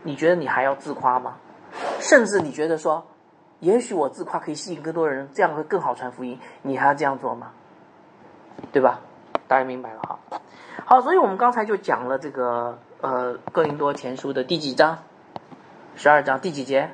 [0.02, 1.36] 你觉得你还要自夸吗？
[2.00, 3.06] 甚至你觉得说，
[3.60, 7.52] 也许我自夸可以吸引更多人，这样会更好传福音，你还要这样做吗？
[8.72, 9.00] 对吧？
[9.48, 10.18] 大家明白了哈。
[10.84, 14.98] 好，所以我们刚才就讲了这个呃《哥林多前书》的第几章？
[15.96, 16.90] 十二章第几节？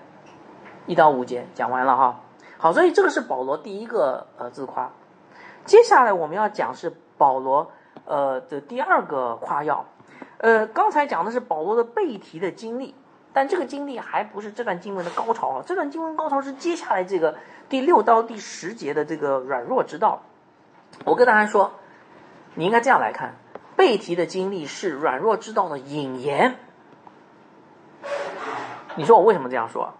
[0.86, 2.20] 一到五节讲完了哈。
[2.58, 4.90] 好，所以这个是保罗第一个呃自夸。
[5.64, 6.92] 接下来我们要讲是。
[7.18, 7.70] 保罗，
[8.04, 9.86] 呃的第二个夸耀，
[10.38, 12.94] 呃，刚才讲的是保罗的背题的经历，
[13.32, 17.36] 但这个经历还不是这段经文的高潮啊，这段经文高潮是接下来这个
[17.68, 20.22] 第六到第十节的这个软弱之道。
[21.04, 21.72] 我跟大家说，
[22.54, 23.34] 你应该这样来看，
[23.76, 26.56] 背题的经历是软弱之道的引言。
[28.96, 29.92] 你说我为什么这样说？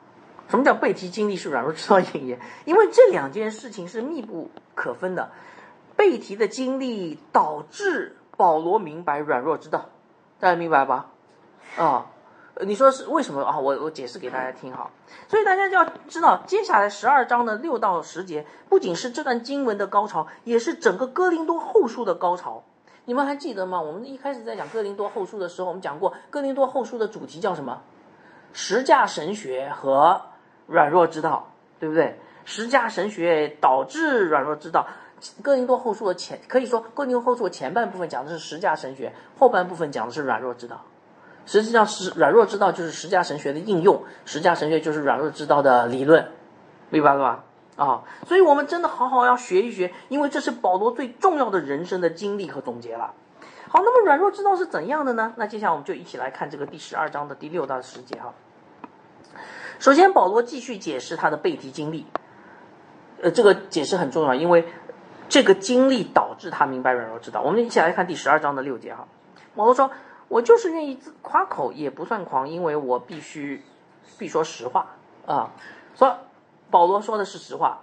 [0.49, 2.38] 什么叫背题经历是软弱之道引言？
[2.64, 5.31] 因为这两件事情是密不可分的。
[5.96, 9.87] 背题的经历导致保罗明白软弱之道，
[10.38, 11.07] 大家明白吧？
[11.77, 12.07] 啊，
[12.61, 13.59] 你说是为什么啊？
[13.59, 14.90] 我我解释给大家听哈。
[15.29, 22.62] 所以大家就要知道，接下来十二章的六到十节，不仅是这段经文的高潮，也是整个哥林多后书的高潮。
[23.07, 23.81] 你们还记得吗？
[23.81, 27.83] 我们一开始在讲哥林多后书的时候，我们讲过哥林多后书的主题叫什么？
[28.53, 30.20] 实价神学和
[30.66, 32.18] 软弱之道，对不对？
[32.44, 34.87] 实价神学导致软弱之道。
[35.42, 40.83] 哥林多后书的前可以说，哥林多后书的前半部分讲的是十架神学，后半部分讲的是软弱之道。
[41.46, 46.29] 实际上，是软弱之道就是十架神学的应用，十架神学就是软弱之道的理论，
[46.90, 47.44] 明白了吧？
[47.76, 53.14] 啊，所以我们真的好好要学一学，因为这是保罗最重要的人生的经历和总结了。
[53.68, 55.35] 好，那么软弱之道是怎样的呢？
[55.37, 58.35] 那接下来我们就一起来看这个第十二章的第六到十节哈。
[59.79, 62.07] 首先，保罗继续解释他的背题经历，
[63.22, 64.66] 呃，这个解释很重要，因为。
[65.28, 67.42] 这个经历导致他明白软弱之道。
[67.42, 69.06] 我们一起来看第十二章的六节哈。
[69.54, 69.90] 保罗说
[70.28, 73.62] ：“我就是愿意夸口，也不算狂，因为我必须
[74.18, 74.86] 必说实话
[75.26, 75.50] 啊。”
[75.96, 76.18] 说
[76.70, 77.80] 保罗说的是实话，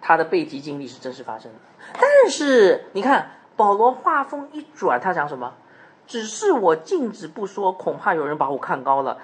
[0.00, 1.58] 他的背题经历是真实发生的。
[1.94, 5.54] 但是你看，保罗话锋一转，他讲什么？
[6.06, 9.18] 只是我禁止不说，恐怕有人把我看高了，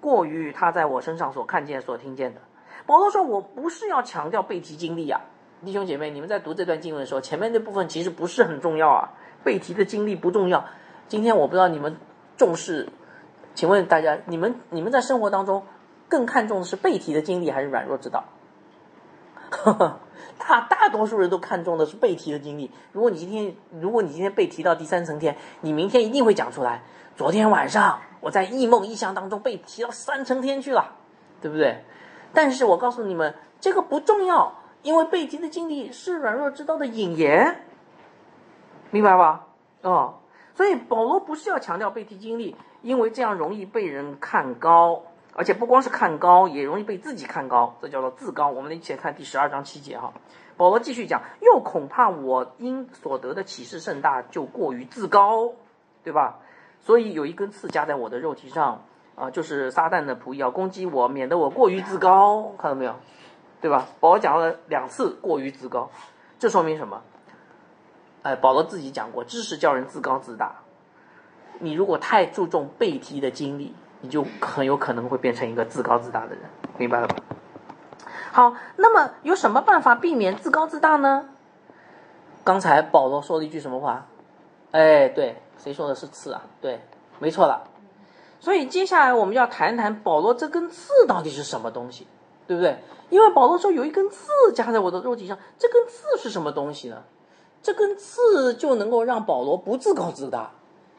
[0.00, 2.40] 过于他在我身上所看见、所听见的。
[2.86, 5.20] 保罗说：“我不是要强调背题经历呀。”
[5.64, 9.10] 弟兄姐妹，你们在读这段经文的时候，前面那部分其实不是很重要啊，
[9.44, 10.64] 背题的经历不重要。
[11.06, 11.96] 今天我不知道你们
[12.36, 12.88] 重视，
[13.54, 15.64] 请问大家，你们你们在生活当中
[16.08, 18.24] 更看重的是背题的经历还是软弱之道？
[20.38, 22.70] 大大多数人都看重的是背题的经历。
[22.90, 26.82] 如果你今天如果你今天被提到第三层天，你明天一定会讲出来。
[27.14, 30.96] 昨天晚上我在异梦异象当中被提到三层天去了，
[31.40, 31.84] 对不对？
[32.32, 34.58] 但是我告诉你们，这个不重要。
[34.82, 37.62] 因为背题的经历是软弱之道的引言，
[38.90, 39.46] 明白吧？
[39.82, 40.14] 哦，
[40.54, 45.02] 所以保罗不是要强调背题经历，因为这样容易被人看高，
[45.34, 48.48] 而且不光是看高，也容易被自己看高，这叫做自高。
[48.48, 50.12] 我们一起来看第十二章七节哈，
[50.56, 55.52] 保罗继续讲，又恐怕我因所得的启示甚大，就过于自高，
[56.02, 56.38] 对吧？
[56.80, 58.82] 所以有一根刺加在我的肉体上，
[59.14, 62.96] 啊，就是撒旦的仆役要攻击我，免得我过于自高，看到没有？
[63.62, 63.86] 对吧？
[64.00, 65.88] 保罗讲了两次过于自高，
[66.38, 67.00] 这说明什么？
[68.22, 70.56] 哎，保罗自己讲过，知识叫人自高自大。
[71.60, 76.40] 你如果太注重背题的经历，你就很有可能会变成一个自高自大的人，
[76.76, 77.16] 明白了吧？
[78.32, 81.28] 好，那么有什么办法避免自高自大呢？
[82.44, 84.06] 刚才保罗说了一句什么话？
[84.72, 86.42] 哎，对，谁说的是刺啊？
[86.60, 86.80] 对，
[87.20, 87.64] 没错了。
[88.40, 92.08] 所以接下来我们要谈谈保罗这根刺到底是什么东西，
[92.52, 92.76] 对不对？
[93.08, 97.02] 因为保罗说有一根刺夹在我的肉体上，这根刺是什么东西呢？
[97.62, 100.50] 这根刺就能够让保罗不自高自大。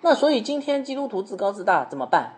[0.02, 2.34] 那所以今天基督徒自高自大怎么办？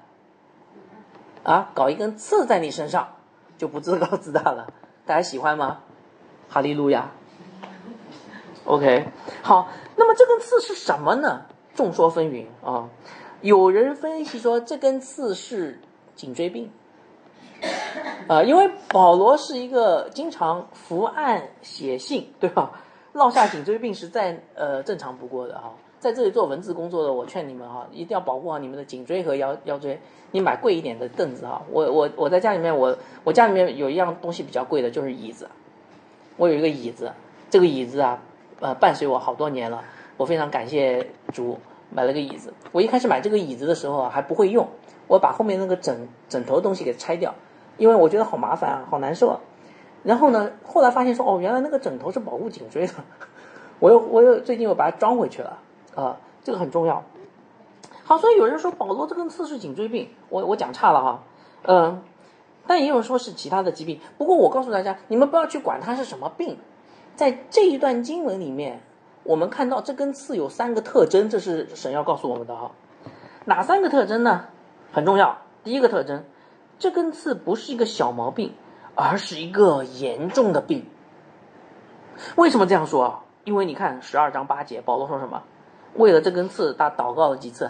[1.44, 3.16] 啊，搞一根刺在你身上，
[3.58, 4.74] 就不自高自大了。
[5.06, 5.80] 大家喜欢吗？
[6.50, 7.12] 哈利路亚。
[8.66, 9.08] OK，
[9.44, 11.46] 好，那么这根刺是什么呢？
[11.74, 12.90] 众说纷纭啊。
[13.42, 15.80] 有人分析说，这根刺是
[16.16, 16.72] 颈椎病。
[18.28, 22.72] 啊，因为保罗是一个经常伏案写信，对吧？
[23.14, 25.74] 落下颈椎病是再呃正常不过的哈。
[26.00, 30.00] 在这里做文字工作的，我劝你们哈，一定要保护好你们的颈椎和腰腰椎。
[30.32, 31.62] 你买贵一点的凳子哈。
[31.72, 35.50] 我我我在家里面，我我家里面有一样东西比较贵的，就是椅子。
[36.38, 37.12] 我有一个椅子，
[37.50, 38.22] 这个椅子啊，
[38.60, 39.84] 呃，伴随我好多年了。
[40.18, 41.58] 我非常感谢主，
[41.90, 42.54] 买了个椅子。
[42.72, 44.68] 我一开始买这个椅子的时候啊，还不会用，
[45.08, 47.34] 我把后面那个枕枕头东西给拆掉，
[47.78, 49.30] 因为我觉得好麻烦啊，好难受。
[49.30, 49.40] 啊。
[50.04, 52.94] 然后呢，后来发现说，哦，原来那个枕头是保护颈椎的。
[53.80, 55.58] 我又我又最近又把它装回去了。
[55.96, 57.04] 啊，这个很重要。
[58.04, 61.24] 好，所以有人说保罗这根刺是颈椎病，我我讲差了哈，
[61.64, 62.04] 嗯，
[62.68, 64.00] 但也有人说是其他的疾病。
[64.18, 66.58] 不过我告诉大家，你们不要去管它是什么病。
[67.16, 68.82] 在这一段经文里面，
[69.24, 72.72] 我们看到这根刺有三个特征，这是神要告诉我们的哈。
[73.46, 74.46] 哪三个特征呢？
[74.92, 75.38] 很重要。
[75.64, 76.24] 第一个特征，
[76.78, 78.54] 这根刺不是一个小毛病，
[78.96, 80.86] 而是一个严重的病。
[82.36, 83.24] 为什么这样说？
[83.44, 85.44] 因为你看十二章八节，保罗说什么？
[85.96, 87.70] 为了这根刺，他祷告了几次？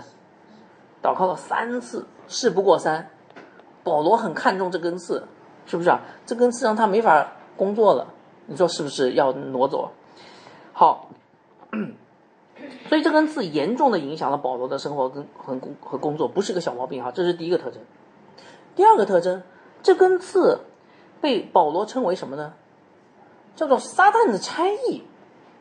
[1.03, 3.09] 祷告了三次，事不过三。
[3.83, 5.27] 保罗很看重这根刺，
[5.65, 5.99] 是不是啊？
[6.25, 8.07] 这根刺让他没法工作了，
[8.47, 9.91] 你说是不是要挪走？
[10.73, 11.09] 好，
[12.89, 17.11] 所以这根刺严重的影响了保罗的生活跟和工和工作，不是个小毛病哈。
[17.11, 17.79] 这是第一个特征。
[18.75, 19.41] 第二个特征，
[19.81, 20.59] 这根刺
[21.21, 22.53] 被保罗称为什么呢？
[23.55, 25.03] 叫做撒旦的差役。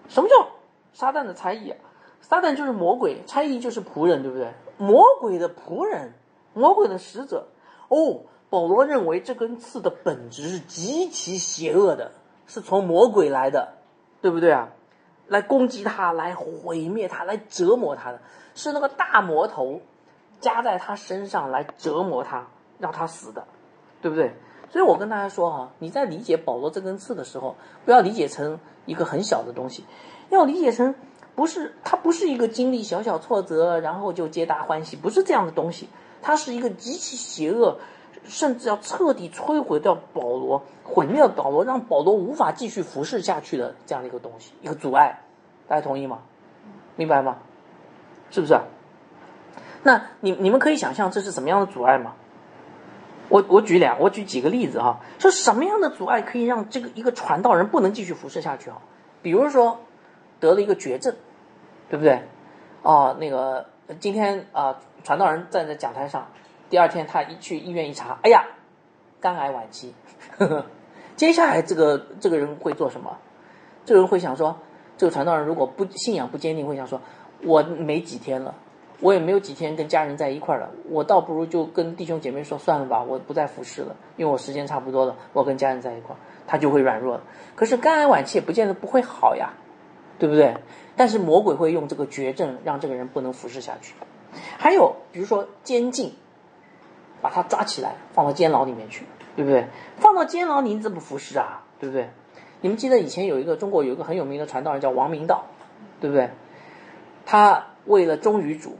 [0.08, 0.48] 什么叫
[0.92, 1.78] 撒旦的差役啊？
[2.20, 4.52] 撒旦就是魔鬼，差役就是仆人，对不对？
[4.76, 6.12] 魔鬼的仆人，
[6.52, 7.46] 魔鬼的使者。
[7.88, 12.12] 哦，保罗认为这根刺的本质是极其邪恶的，
[12.46, 13.74] 是从魔鬼来的，
[14.20, 14.70] 对不对啊？
[15.28, 18.20] 来攻击他，来毁灭他，来折磨他的，
[18.54, 19.80] 是那个大魔头
[20.40, 22.46] 加在他身上来折磨他，
[22.78, 23.44] 让他死的，
[24.00, 24.34] 对不对？
[24.70, 29.84] 所以我跟大家说哈，你在理解保罗这根刺的时候，不要理解成一个很小的东西，
[30.30, 30.94] 要理解成。
[31.36, 35.88] 不是，他不是一个经历小小挫折然后就皆大欢喜，不是这样的东西。
[36.22, 37.76] 它是一个极其邪恶，
[38.22, 45.22] 甚至要彻底摧毁掉保罗、毁灭保罗，让保罗无法继续服侍下去的这样的一个东西，一个阻碍。
[45.66, 46.20] 大家同意吗？
[46.94, 47.38] 明白吗？
[48.30, 48.56] 是不是？
[49.82, 52.14] 那你你们可以想象这是什么样的阻碍吗？
[53.28, 58.78] 我我举两，我举几个例子哈，说什么样的阻碍可以让这个一个传道人不能继续服侍下去啊？
[59.22, 59.80] 比如说。
[60.40, 61.14] 得了一个绝症，
[61.88, 62.20] 对不对？
[62.82, 63.64] 哦，那个
[63.98, 66.26] 今天啊，传道人站在讲台上，
[66.68, 68.44] 第二天他一去医院一查，哎呀，
[69.20, 69.94] 肝癌晚期。
[71.16, 73.16] 接下来这个这个人会做什么？
[73.86, 74.58] 这个人会想说，
[74.98, 77.00] 这个传道人如果不信仰不坚定，会想说，
[77.42, 78.54] 我没几天了，
[79.04, 87.22] 我也没有几天跟家人在一块了，我倒不如就跟弟兄姐妹说，算了吧，我不再服侍了，因为我时间差不多了，我跟家人在一块，他就会软弱了。
[87.54, 89.50] 可是肝癌晚期也不见得不会好呀。
[90.16, 90.56] 对不对？
[90.94, 93.94] 但是魔鬼会用这个绝症让这个人不能服侍下去。
[94.58, 96.14] 还有，比如说监禁，
[97.20, 99.66] 把他抓起来放到监牢里面去，对不对？
[99.96, 101.64] 放到监牢里你怎么服侍啊？
[101.80, 102.10] 对不对？
[102.60, 105.46] 你们记得以前有一个中国有一个很有名的传道人叫王明道，
[106.00, 106.30] 对不对？
[107.26, 108.76] 他为了忠于主，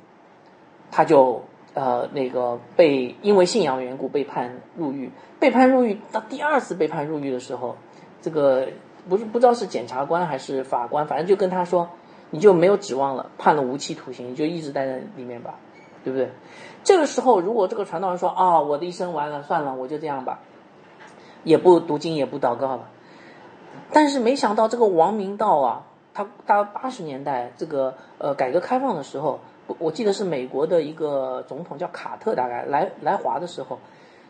[0.91, 1.43] 他就
[1.75, 5.11] 呃那个被因为信仰缘故被判入狱。
[5.41, 7.77] 被判入狱到第二次被判入狱的时候，
[8.21, 8.69] 这个。
[9.07, 11.91] 不是不知道是检察官还是法官，反正就跟他说，
[12.31, 15.57] 你就没有指望了，判了无期徒刑，你就一直待在里面吧，
[16.03, 16.31] 对不对？
[16.83, 20.41] 这个时候，如果这个传道人说啊，我的一生完了，算了，我就这样吧，
[21.43, 22.89] 也不读经，也不祷告了。
[23.93, 29.41] 但是没想到这个王明道啊，他他八十年代这个呃改革开放的时候，
[29.79, 33.79] 我记得是美国的一个总统叫卡特，大概来来华的时候，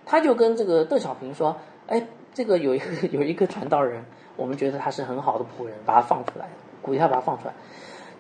[0.07, 1.57] 他就跟这个邓小平说，
[1.87, 4.05] 哎，这个有一个 有一个传道人。
[4.37, 6.49] 我们觉得他是很好的仆人，把他放出来，
[6.83, 7.55] 鼓励他把他放出来。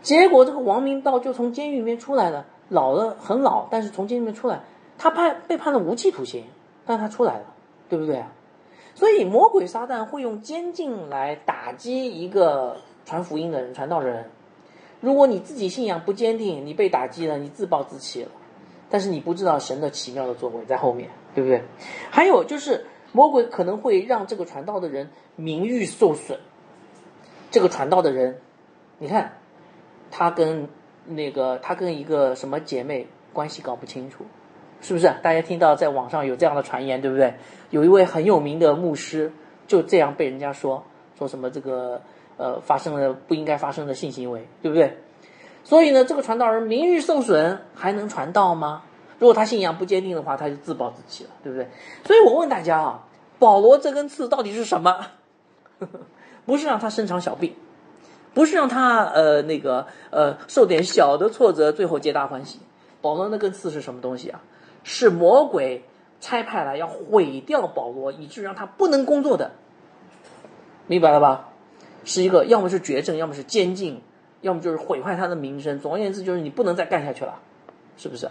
[0.00, 4.60] 结果这个王明道就从监狱里面出来了，老了很老，但是从监狱里面出来，
[4.96, 6.44] 他判被判了无期徒刑，
[6.86, 7.46] 但他出来了，
[7.88, 8.22] 对不对？
[8.94, 14.30] 所以魔鬼撒旦会用监禁来打击一个传福音的人、传道人。
[15.04, 18.30] 如果你自己信仰不坚定，你被打击了，你自暴自弃了。
[18.88, 21.62] 但是你不知道神的奇妙的作为在后面，对不对？
[22.10, 26.40] 还有就是魔鬼可能会让这个传道的人名誉受损。
[27.50, 28.38] 这个传道的人，
[28.98, 29.34] 你看，
[30.10, 30.68] 他跟
[31.04, 34.24] 那个他跟一个什么姐妹关系搞不清楚，
[34.80, 35.12] 是不是？
[35.22, 37.34] 大家听到在网上有这样的传言，对不对？
[37.68, 39.30] 有一位很有名的牧师
[39.66, 40.82] 就这样被人家说
[41.18, 42.00] 说什么这个
[42.36, 44.98] 呃发生了不应该发生的性行为，对不对？
[45.62, 48.82] 所以呢，这个传道人名誉受损，还能传道吗？
[49.18, 51.68] 如果他信仰不坚定的话，他就自暴自弃了，对不对？
[52.04, 53.04] 所以我问大家啊，
[53.38, 55.06] 保罗这根刺到底是什么？
[56.44, 57.54] 不是让他生场小病，
[58.34, 62.60] 不是让他呃那个呃受点小的挫折，最后皆大欢喜。
[63.00, 64.42] 保罗那根刺是什么东西啊？
[64.82, 65.82] 是魔鬼
[66.20, 69.52] 差派来要毁掉保罗，以致让他不能工作的，
[70.86, 71.48] 明白了吧？
[72.04, 74.00] 是一个要么是绝症，要么是监禁。
[74.40, 77.40] 要么就是毁坏他的名声，总而言之就是你不能再干下去了，
[77.96, 78.28] 是不是？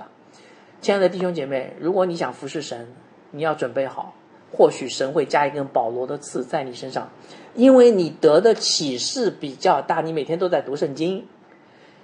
[0.80, 2.88] 亲爱的弟兄姐妹，如果你想服侍神，
[3.32, 4.14] 你要准备好，
[4.52, 7.10] 或许神会加一根保罗的刺在你身上，
[7.56, 11.26] 因为你得的启示比较大，你每天都在读圣经，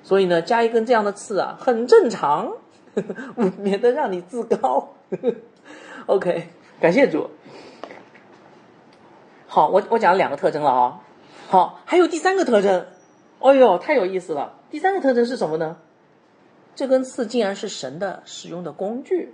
[0.01, 2.51] 所以呢，加一根这样的刺啊，很正常，
[3.59, 4.95] 免得让你自高。
[6.07, 6.47] OK，
[6.81, 7.29] 感谢主。
[9.45, 11.01] 好，我我讲了两个特征了啊，
[11.51, 12.85] 好，还有第三个特征。
[13.39, 14.59] 哦呦，太有意思了！
[14.69, 15.77] 第三个特征是什么呢？
[16.75, 19.33] 这根刺竟然是神的使用的工具。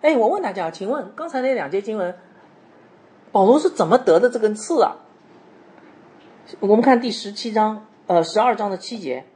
[0.00, 2.16] 哎，我问大家，请问刚才那两节经文，
[3.32, 4.98] 保罗是怎么得的这根刺啊？
[6.60, 9.26] 我们看第十七章，呃，十二章的七节，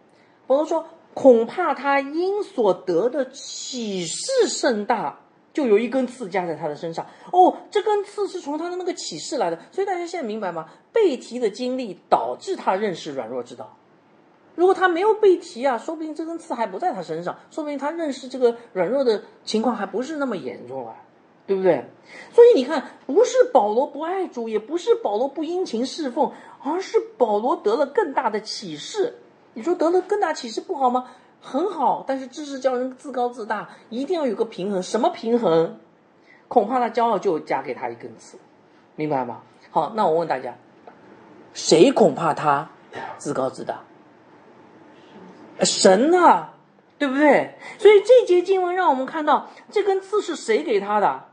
[0.46, 5.18] 保罗说：“恐怕他因所得的启示甚大。”
[5.52, 10.68] 就有一根刺加在他的身上哦，这根刺是从他的那个启示来的，所以大家现在明白吗？
[10.92, 13.76] 被提的经历导致他认识软弱之道。
[14.54, 20.94] 如果他没有被提啊，说不定这根刺还不在他身上，说不定他认识这个软弱的情况还不是那么严重啊，
[21.46, 21.84] 对不对？
[22.32, 26.32] 所以你看，不是保罗不爱主，也不是保罗不殷勤侍奉，
[26.62, 29.18] 而是保罗得了更大的启示。
[29.54, 31.10] 你说得了更大启示不好吗？
[31.42, 34.82] 很好，但是知识叫人自高自大，一定要有个平衡。
[34.82, 35.78] 什么平衡？
[36.48, 38.38] 恐怕他骄傲就加给他一根刺，
[38.94, 39.42] 明白吗？
[39.70, 40.54] 好，那我问大家，
[41.52, 42.70] 谁恐怕他
[43.18, 43.82] 自高自大？
[45.60, 46.54] 神啊，
[46.98, 47.54] 对不对？
[47.78, 51.24] 所以这节经文让我们看到，这根刺是谁给他的？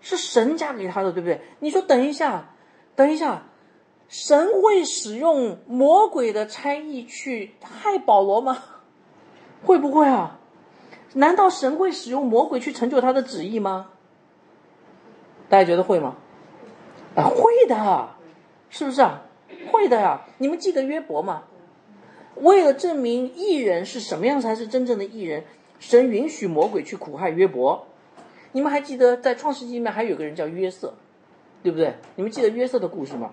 [0.00, 1.40] 是神加给他的，对不对？
[1.60, 2.50] 你说等一下，
[2.94, 3.44] 等一下，
[4.08, 8.58] 神会使用魔鬼的差役去害保罗吗？
[9.64, 10.38] 会不会啊？
[11.14, 13.90] 难道神会使用魔鬼去成就他的旨意吗？
[15.48, 16.16] 大家觉得会吗？
[17.14, 18.10] 啊，会的，
[18.68, 19.22] 是不是啊？
[19.72, 20.26] 会的呀！
[20.36, 21.44] 你们记得约伯吗？
[22.36, 25.44] 为了证明艺人是什么样才是真正的艺人，
[25.80, 27.86] 神允许魔鬼去苦害约伯。
[28.52, 30.94] 你们还记得在创世纪里面还有个人叫约瑟，
[31.62, 31.94] 对不对？
[32.16, 33.30] 你们记得约瑟的故事吗？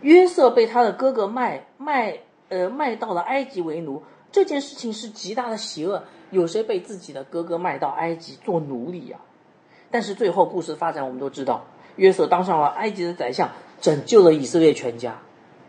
[0.00, 4.02] 约瑟被他的哥哥卖卖呃卖到了埃及为奴。
[4.32, 9.18] 这件事情是极大的邪恶，有谁被自己的哥哥卖到埃及做奴隶呀？
[9.90, 11.66] 但是最后故事发展我们都知道，
[11.96, 13.50] 约瑟当上了埃及的宰相，
[13.80, 15.18] 拯救了以色列全家，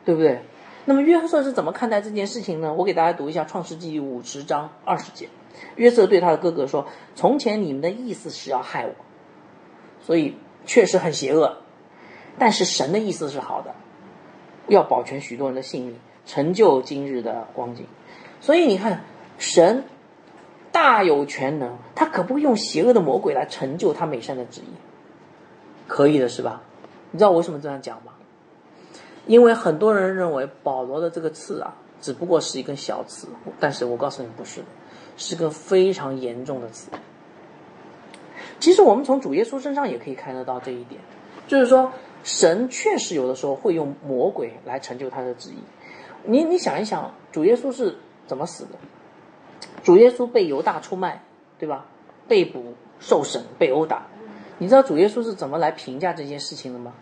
[0.06, 0.42] 对不对？
[0.86, 2.74] 那么约瑟是怎么看待这件事情呢？
[2.74, 5.30] 我给大家读一下《创世纪》五十章二十节，
[5.76, 8.94] 约瑟对他的哥哥说：“从前你们的意思是要害我，
[10.02, 10.36] 所以
[10.66, 11.58] 确实很邪恶，
[12.38, 13.74] 但是神的意思是好的，
[14.68, 17.86] 要保全许多人的性命，成就今日的光景。”
[18.42, 19.04] 所以你看，
[19.38, 19.84] 神
[20.72, 24.74] 大有全能，他可不会用邪恶的魔鬼来成就他美善的旨意，
[25.88, 26.64] 可以的是吧？
[27.12, 28.14] 你知道我为什么这样讲吗？
[29.28, 33.28] 因为很多人认为保罗的这个刺啊，只不过是一根小刺，
[33.60, 34.62] 但是我告诉你不是，
[35.18, 36.90] 是个非常严重的刺。
[38.60, 41.00] 其实我们从主耶稣身上也可以看得到这一点，
[41.48, 41.92] 就是说
[42.24, 45.60] 神确实有的时候会用魔鬼来成就他的旨意。
[46.24, 47.96] 你你想一想，主耶稣是。
[48.32, 48.80] 怎么死的？
[49.84, 51.22] 主耶稣被犹大出卖，
[51.60, 51.86] 对吧？
[52.30, 54.08] 被捕、受审、被殴打。
[54.58, 56.94] 你知道主耶稣是怎么来评价这件事情的吗？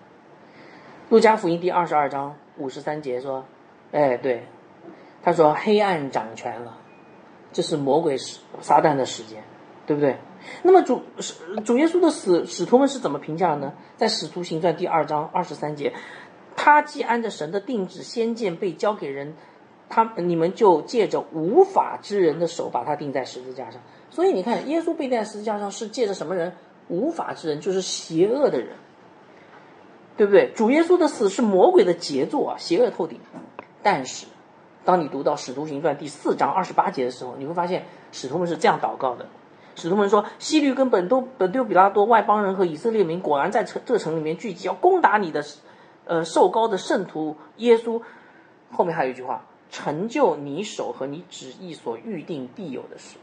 [1.09, 3.45] 路加福音第二十二章五十三节说
[3.93, 4.47] ：“哎，对，
[5.21, 6.75] 他说黑暗掌权了，
[7.53, 8.17] 这是魔鬼
[8.59, 9.43] 撒旦的时间，
[9.85, 10.17] 对不对？
[10.63, 11.03] 那么主
[11.63, 13.73] 主耶稣的死，使徒们是怎么评价的呢？
[13.97, 15.93] 在使徒行传第二章二十三节，
[16.55, 19.35] 他既按着神的定旨，先见被交给人。”
[19.89, 26.53] 他你们就借着无法之人的手把他钉在十字架上，所以你看，耶稣被钉在十字架上是借着什么人？
[26.87, 28.69] 无法之人，就是邪恶的人。
[30.17, 30.51] 对不对？
[30.53, 33.17] 主耶稣的死是魔鬼的杰作啊，邪恶透顶。
[33.81, 34.25] 但是，
[34.83, 39.27] 当你读到《使徒行传》第四章二十八节的时候，你会发现使徒们是这样祷告的：
[39.75, 45.41] 使徒们说，西律跟本都本丢比拉多外邦人和以色列民果然在城这城里面聚集，要攻打你的，
[46.03, 48.01] 呃，受高的圣徒耶稣。
[48.71, 53.17] 后面还有一句话：成就你手和你旨意所预定必有的事。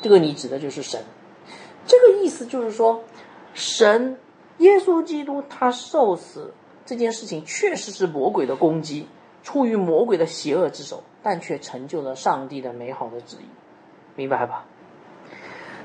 [0.00, 1.02] 这个你指的就是神。
[1.86, 3.02] 这个意思就是说，
[3.54, 4.18] 神。
[4.58, 6.54] 耶稣基督他受死
[6.86, 9.06] 这件事情确实是魔鬼的攻击，
[9.42, 13.44] 出于魔鬼的邪恶之手，但却成就了上帝的美好的旨意，
[14.14, 14.64] 明白吧？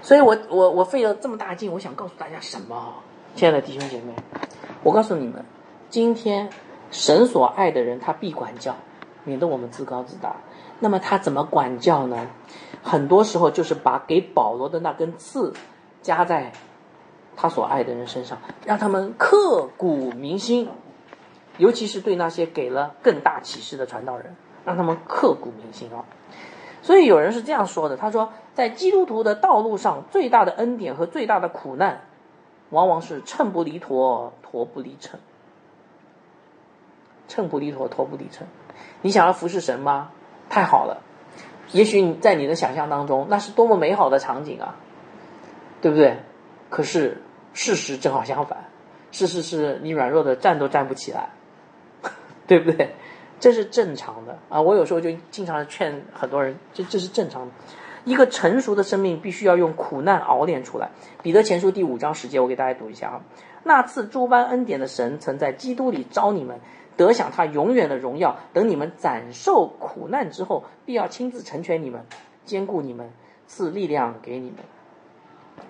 [0.01, 2.93] 所以我我我费了这么大劲，我想告诉大家什么？
[3.35, 4.13] 亲爱的弟兄姐妹，
[4.83, 5.43] 我告诉你们，
[5.89, 6.49] 今天
[6.91, 8.77] 神所爱的人他必管教，
[9.23, 10.35] 免得我们自高自大。
[10.79, 12.27] 那么他怎么管教呢？
[12.83, 15.53] 很多时候就是把给保罗的那根刺
[16.01, 16.51] 加在。
[17.33, 20.69] 他所爱的人身上，让他们刻骨铭心，
[21.57, 26.05] 尤其是对那些给了更大启示的传道人，让他们刻骨铭心啊！
[26.83, 32.01] 所以有人是这样说的：他说，在基督徒的道路上，最大的恩典和最大的苦难，
[32.69, 35.19] 往往是秤不离砣，砣不离秤。
[37.27, 38.45] 秤不离砣，砣不离秤。
[39.01, 40.11] 你想要服侍神吗？
[40.49, 41.01] 太好了！
[41.71, 44.75] 也许你在你的想象当中，那是多么美好的场景啊，
[45.81, 46.17] 对不对？
[46.69, 47.21] 可是。
[47.53, 48.69] 事实正好相反，
[49.11, 51.31] 事实是你软弱的站都站不起来，
[52.47, 52.95] 对不对？
[53.41, 54.61] 这是正常的啊！
[54.61, 57.51] 我有时候就经常劝很多人，这这是正常的。
[58.05, 60.91] 一个成熟的生命必须要用苦难熬炼出来。
[61.21, 63.21] 彼得前书第五章十节，我给大家读一下啊。
[63.63, 66.61] 那次诸般恩典的神，曾在基督里招你们，
[66.97, 68.37] 得享他永远的荣耀。
[68.53, 72.05] 等你们暂受苦难之后，必要亲自成全你们，
[72.45, 73.11] 兼顾你们，
[73.47, 74.57] 赐力量给你们。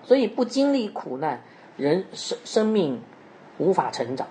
[0.02, 1.42] 所以不经历苦难。
[1.78, 3.00] 人生生命
[3.56, 4.26] 无法成长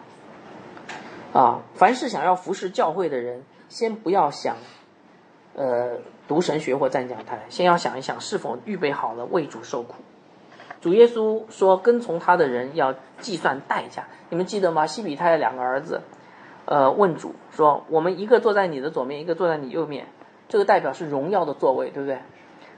[1.33, 1.61] 啊！
[1.73, 4.57] 凡是想要服侍教会的人，先不要想，
[5.55, 9.95] 呃，读神学或站讲台，先要想一想是否预备好了为主受苦。
[10.81, 14.07] 主耶稣说，跟从他的人要计算代价。
[14.29, 14.85] 你们记得吗？
[14.85, 16.01] 西比泰的两个儿子，
[16.65, 20.07] 呃，问主说：“我们一个坐在你的左面，一个坐在你右面，
[20.47, 22.19] 这个代表是荣耀的座位，对不对？”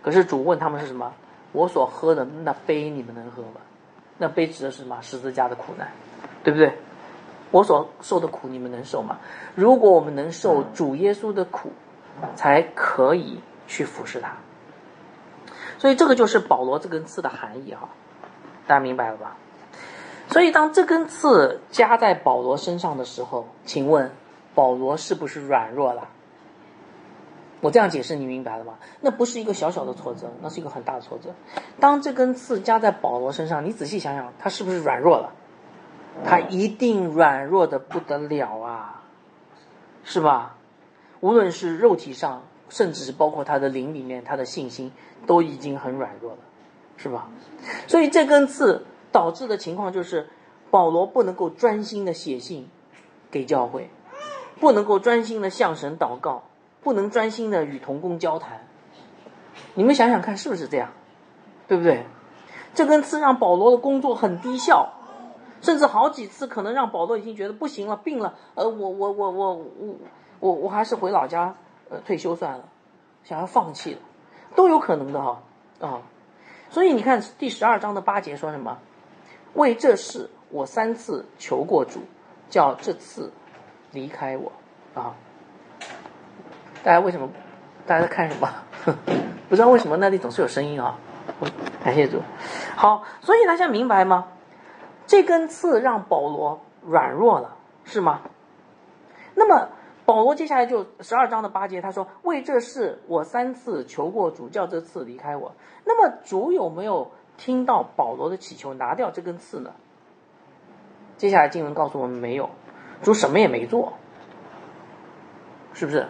[0.02, 1.14] 可是主问他们是什么？
[1.52, 3.62] 我所喝的那杯，你们能喝吗？
[4.18, 5.00] 那杯指的是什么？
[5.02, 5.92] 十字架的苦难，
[6.44, 6.74] 对不对？
[7.52, 9.20] 我所受的苦，你们能受吗？
[9.54, 11.72] 如果我们能受主耶稣的苦，
[12.36, 14.38] 才可以去服侍他。
[15.78, 17.90] 所以这个就是保罗这根刺的含义哈，
[18.66, 19.38] 大家明白了吧？
[20.30, 24.12] 所以当这根刺加在保罗身上的时候，请问
[24.56, 26.08] 保罗是不是软弱了？
[27.62, 28.74] 我这样解释，你明白了吗？
[29.00, 31.30] 那不是一个小小的挫折，那是一个很大的挫折。
[31.80, 35.32] 当这根刺加在保罗身上，你仔细想想，他是不是软弱了？
[36.26, 39.04] 他一定软弱的不得了啊，
[40.04, 40.58] 是吧？
[41.22, 44.92] 无论是肉体上，甚至是包括他的灵里面，他的信心
[45.26, 46.40] 都已经很软弱了，
[46.98, 47.30] 是吧？
[47.88, 50.28] 所以这根刺导致的情况就是，
[50.70, 52.68] 保罗不能够专心的写信
[53.32, 53.90] 给教会，
[54.60, 56.44] 不能够专心的向神祷告。
[56.84, 58.68] 不能专心的与同工交谈，
[59.74, 60.90] 你们想想看是不是这样，
[61.66, 62.04] 对不对？
[62.76, 64.92] 这根刺让保罗的工作很低效，
[65.62, 69.96] 甚至好几次可能让保罗已经觉得不行了，病了，呃，我我我我我
[70.42, 71.56] 我我还是回老家
[71.90, 72.66] 呃退休算了，
[73.24, 74.02] 想要放弃了，
[74.54, 75.42] 都有可能的哈
[75.80, 76.02] 啊。
[76.70, 78.78] 所以你看第十二章的八节说什么？
[79.54, 82.02] 为这事我三次求过主，
[82.50, 83.32] 叫这次
[83.92, 84.52] 离开我
[84.94, 85.16] 啊。
[86.84, 87.30] 大家为什么？
[87.86, 88.50] 大家在看什么？
[89.50, 90.98] 不知道为什么那里总是有声音啊！
[91.84, 92.22] 感谢主。
[92.76, 94.28] 好，所以大家明白吗？
[95.06, 98.22] 这根刺让保罗软弱了，是吗？
[99.36, 99.70] 那么
[100.06, 105.54] 保罗接下来就十二章的八节，他说：“为这事我三次求过主，叫这次离开我。”
[105.86, 109.74] 那么主有没有听到保罗的祈求，拿掉这根刺呢？
[111.18, 112.50] 接下来经文告诉我们，没有，
[113.02, 113.94] 主什么也没做，
[115.74, 116.08] 是不是？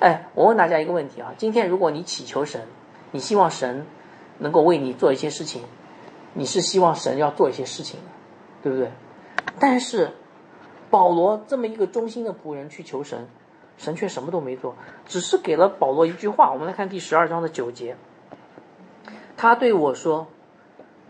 [0.00, 2.66] 哎，我问大家一个问题啊，今天如果你祈求神，
[3.12, 3.86] 你希望神
[4.38, 5.62] 能够为你做一些事情，
[6.34, 8.06] 你是希望神要做一些事情的，
[8.62, 8.90] 对不对？
[9.58, 10.12] 但是
[10.90, 13.28] 保罗这么一个忠心的仆人去求神，
[13.76, 14.74] 神却什么都没做，
[15.06, 16.50] 只是给了保罗一句话。
[16.50, 17.96] 我们来看第十二章的九节，
[19.36, 20.28] 他对我说：“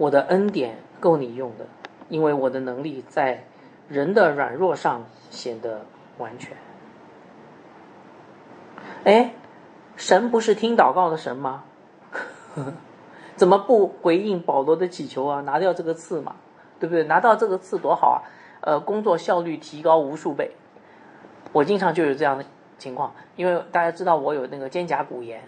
[0.01, 1.67] 我的恩典够你用的，
[2.09, 3.45] 因为我的能力在
[3.87, 5.85] 人的软弱上显得
[6.17, 6.57] 完全。”
[9.05, 9.35] 哎，
[9.97, 11.65] 神不是听祷告的神吗？
[13.37, 15.43] 怎么不回应保罗的祈求啊？
[15.43, 16.37] 拿掉这个刺嘛，
[16.79, 17.05] 对不对？
[17.05, 18.19] 拿到这个刺多好啊！
[18.63, 20.53] 呃工作效率提高无数倍。
[21.53, 22.45] 我经常就有这样的
[22.79, 25.43] 情况，因为大家知道我有那个肩胛骨炎，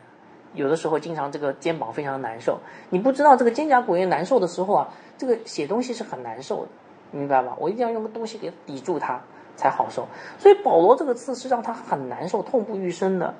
[0.55, 2.59] 有的时候经常这个肩膀非常难受。
[2.91, 6.69] 你不知道这个肩胛骨炎难受的时候啊，这个写东西是很难受的，
[7.11, 7.57] 明白吧？
[7.59, 9.21] 我一定要用个东西给抵住它
[9.57, 10.07] 才好受。
[10.39, 13.35] 所以保罗这个字是让他很难受、痛不欲生的。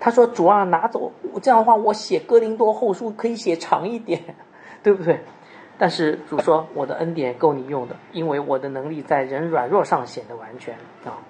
[0.00, 4.20] 他说：“主啊，拿走这样的话，我写哥林多后书可以写长一点，
[4.82, 5.20] 对不对？”
[5.78, 11.22] 但是主说：“我的恩典够你用的，因为我的能力在人软弱上显得完全啊。”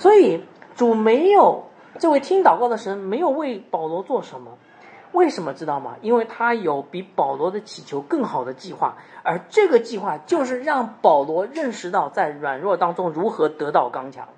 [0.00, 1.64] 所以主没有
[1.98, 4.58] 这位听祷告的神没有为保罗做什么，
[5.16, 5.96] 为什么知道吗？
[6.02, 14.28] 因为他有比保罗的祈求更好的计划，而这个计划就是让保罗认识到在软弱当中如何得到刚强。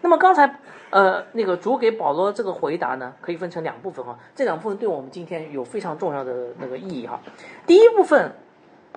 [0.00, 7.20] 那么刚才呃那个主给保罗这个回答呢，可以分成两部分哈，这两部分对我们今天有非常重要的那个意义哈。
[7.66, 8.32] 第一部分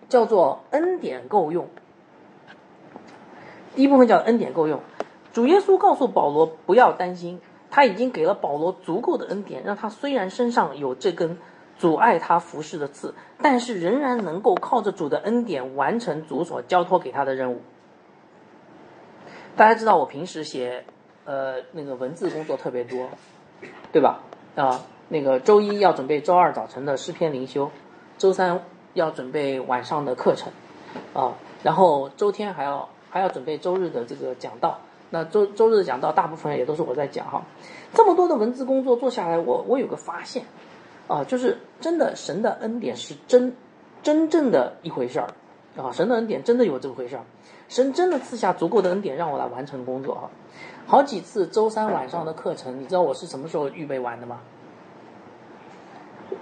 [0.08, 1.68] 叫做恩典够用，
[3.76, 4.80] 第一部分叫恩典够用。
[5.34, 7.41] 主耶稣告诉保罗不要担心，
[7.76, 11.38] 他已经给了保罗足够的恩典，让他虽然身上有这根
[11.78, 17.60] 阻碍他服侍的刺，但是仍然能够靠着主的恩典完成主所交托给他的任务。
[19.58, 20.86] 大家知道我平时写
[21.26, 23.10] 呃那个文字工作特别多，
[23.92, 24.22] 对吧？
[24.56, 27.70] 啊，那个周一要准备周二早晨的诗篇灵修，
[28.18, 28.64] 周三
[28.94, 30.54] 要准备晚上的课程，
[31.14, 34.80] 啊，然后周天还要还要准备周日的这个讲道。
[35.16, 37.41] 那周周日讲到大部分也都是我在讲哈，
[37.93, 40.43] 这么多的文字工作做下来，我我有个发现，
[41.07, 43.55] 啊，就是真的神的恩典是真
[44.03, 45.30] 真正的一回事儿，
[45.78, 47.24] 啊，神的恩典真的有这么回事儿，
[47.70, 50.30] 神真的赐下足够的恩典让我来完成工作哈，
[50.86, 54.41] 好几次周三晚上的课程，你知道我是什么时候预备完的吗？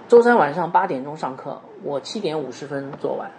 [0.08, 3.30] 周三晚上八点钟上课，我七点五十分做完。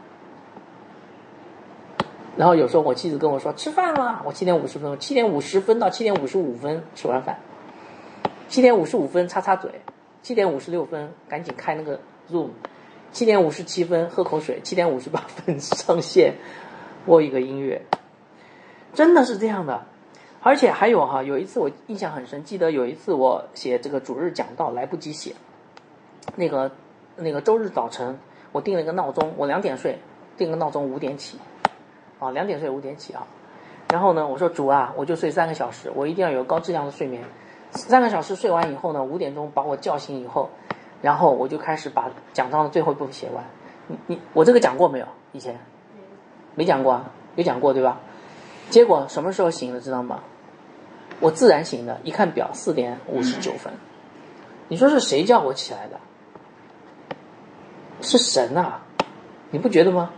[2.37, 7.39] 然后有时候我妻子跟我说吃饭了，我七点五十分，七点五十分到七点五十五分吃完饭，
[8.49, 9.71] 七点五十五分擦擦嘴，
[10.21, 12.49] 七点五十六分赶紧开那个 Zoom，
[13.13, 16.33] 七点五十七分喝口水，七点五十八分 上线
[17.05, 17.81] 播一个音乐，
[18.93, 19.85] 真的是这样的。
[20.41, 25.33] 而且还有哈，有一次我印象很深，记得有一次我写这个主日讲道来不及写，
[26.35, 26.69] 那个
[27.15, 28.19] 那个周日早晨
[28.51, 29.97] 我定了一个闹钟，我两点睡，
[30.37, 31.39] 定个闹钟五点起。
[32.25, 33.25] 啊，两点睡五点起啊，
[33.91, 37.23] 然后呢，我说主啊，我就睡三个小时，我一定要有高质量的睡眠。
[37.71, 40.49] 三个小时睡完以后呢，五点钟把我叫醒以后，
[41.01, 43.43] 然后我就开始把讲章的最后一部分写完。
[43.87, 45.07] 你你我这个讲过没有？
[45.31, 45.59] 以前
[46.55, 47.99] 没讲过啊，有讲过对吧？
[48.69, 50.21] 结果什么时候醒的知道吗？
[51.19, 53.73] 我自然醒的，一看表四点五十九分。
[54.67, 55.99] 你说是谁叫我起来的？
[58.01, 58.81] 是神啊，
[59.51, 60.11] 你不觉得吗？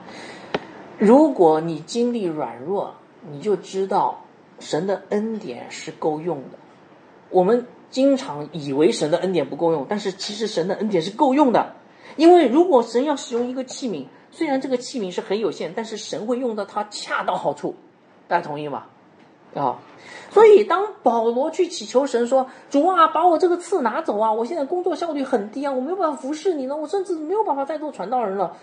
[0.98, 2.96] 如果你经历软弱，
[3.30, 4.22] 你就知道
[4.60, 6.58] 神的恩典是够用的。
[7.30, 11.76] 我们经常以为神的恩典不够用，但是其实神的恩典是够用的。
[12.16, 17.76] 因为如果神要使用一个器皿，虽然这个器皿是很有限，但是神会用到它恰到好处。
[18.28, 18.86] 大家同意吗？
[19.54, 19.80] 啊，
[20.32, 24.32] 所以当保罗去祈求神说：“主啊，把我这个刺拿走啊！
[24.32, 28.58] 我现在工作效率很低啊，我没有办法服侍你了，我甚至没有办法再做传道人了。”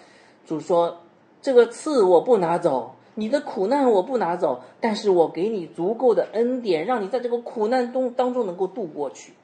[0.45, 0.99] 主说。
[1.45, 9.35] 这个刺我不拿走，你的苦难我不拿走，但是我给你足够的恩典，让你在这个苦难中当中能够度过去。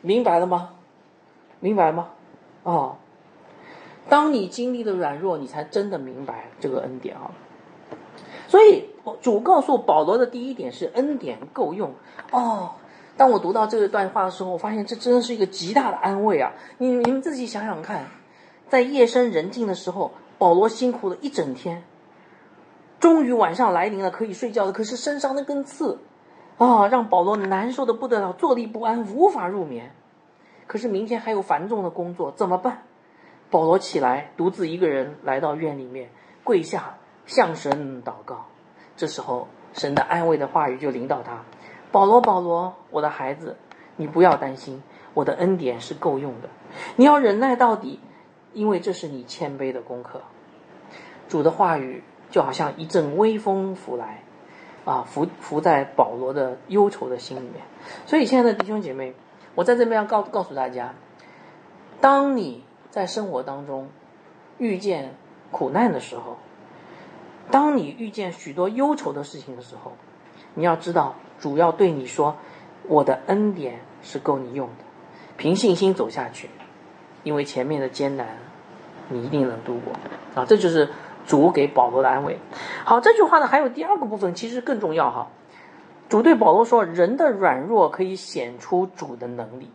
[0.00, 0.70] 明白了吗？
[1.60, 2.08] 明白吗？
[2.62, 2.96] 哦，
[4.08, 7.32] 当你经历了软弱，你才真的明白这个恩典啊。
[8.46, 8.86] 所以
[9.20, 11.92] 主告诉保罗的第一点是恩典够用
[12.30, 12.70] 哦。
[13.18, 16.54] 当我读到这一段话的时候，我发现这真的是一个极大的安慰啊！
[16.78, 18.06] 你你们自己想想看，
[18.70, 20.12] 在夜深人静的时候。
[20.38, 21.82] 保罗辛苦了一整天，
[23.00, 24.72] 终于晚上来临了，可以睡觉了。
[24.72, 25.98] 可是身上那根刺，
[26.58, 29.92] 啊，让保罗难受的不得了，坐立不安，无法入眠。
[30.68, 32.84] 可是明天还有繁重的工作，怎么办？
[33.50, 36.10] 保罗起来，独自一个人来到院里面，
[36.44, 38.46] 跪下向神祷告。
[38.96, 41.42] 这时候，神的安慰的话语就领导他
[41.90, 43.56] ：“保罗，保罗，我的孩子，
[43.96, 44.82] 你不要担心，
[45.14, 46.48] 我的恩典是够用的，
[46.96, 47.98] 你要忍耐到底。”
[48.54, 50.22] 因为这是你谦卑的功课，
[51.28, 54.22] 主的话语就好像一阵微风拂来，
[54.84, 57.62] 啊，拂拂在保罗的忧愁的心里面。
[58.06, 59.14] 所以，亲爱的弟兄姐妹，
[59.54, 60.94] 我在这边要告告诉大家：
[62.00, 63.88] 当你在生活当中
[64.58, 65.14] 遇见
[65.50, 66.38] 苦难的时候，
[67.50, 69.92] 当你遇见许多忧愁的事情的时候，
[70.54, 72.36] 你要知道，主要对你说
[72.88, 74.84] ：“我的恩典是够你用的，
[75.36, 76.50] 凭信心走下去。”
[77.22, 78.26] 因为前面的艰难，
[79.08, 79.92] 你一定能度过
[80.34, 80.46] 啊！
[80.46, 80.88] 这就是
[81.26, 82.38] 主给保罗的安慰。
[82.84, 85.28] 好，这句话呢还有第二个部分，其实更重要哈。
[86.08, 89.70] 主对保罗说：“人的软弱可以显出主的能力。”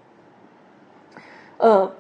[1.57, 1.91] 呃，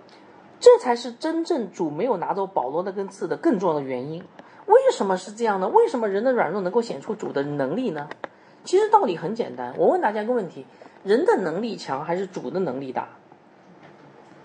[0.59, 4.23] 这才是真正主没有拿走保罗那根刺的更重要的原因。
[4.65, 5.67] 为什么是这样呢？
[5.67, 8.09] 为什么人的软弱能够显出主的能力呢？
[8.63, 9.75] 其实道理很简单。
[9.77, 10.65] 我问大家一个问题：
[11.03, 13.09] 人的能力强还是主的能力大？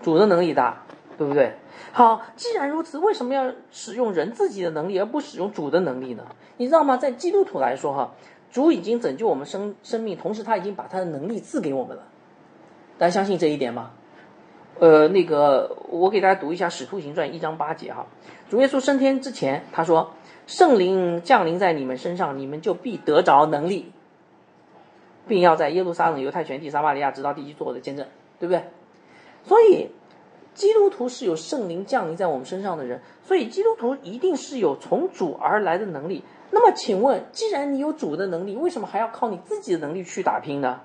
[0.01, 0.83] 主的能力大，
[1.17, 1.53] 对不对？
[1.91, 6.25] 好，既然如此，为什么要使用人自己的能力，而不使用主的能力呢？
[6.57, 6.97] 你知道吗？
[6.97, 8.11] 在基督徒来说，哈，
[8.51, 12.03] 主已经拯救我们生生命，同时他已经把他的能力赐给我们了。
[12.97, 13.91] 大家相信这一点吗？
[14.79, 18.05] 呃，那个，我给大家读一下《使徒行传》一章八节哈。
[18.49, 20.13] 主耶稣升天之前，他说
[20.47, 23.91] ：“圣灵降临在你们身上，你们就必得着能力，
[25.27, 28.07] 并要在耶路撒冷、犹太全地、撒玛利亚直到地极做我的见证，
[28.39, 28.63] 对不对？”
[29.45, 29.89] 所以，
[30.53, 36.23] 基督徒是有圣灵降临在我们身上的人，所以基督徒一定是有从主而来的能力。
[36.51, 40.81] 那么，请问，既然你有主的能力，为什么还要靠你自己的能力去打拼呢？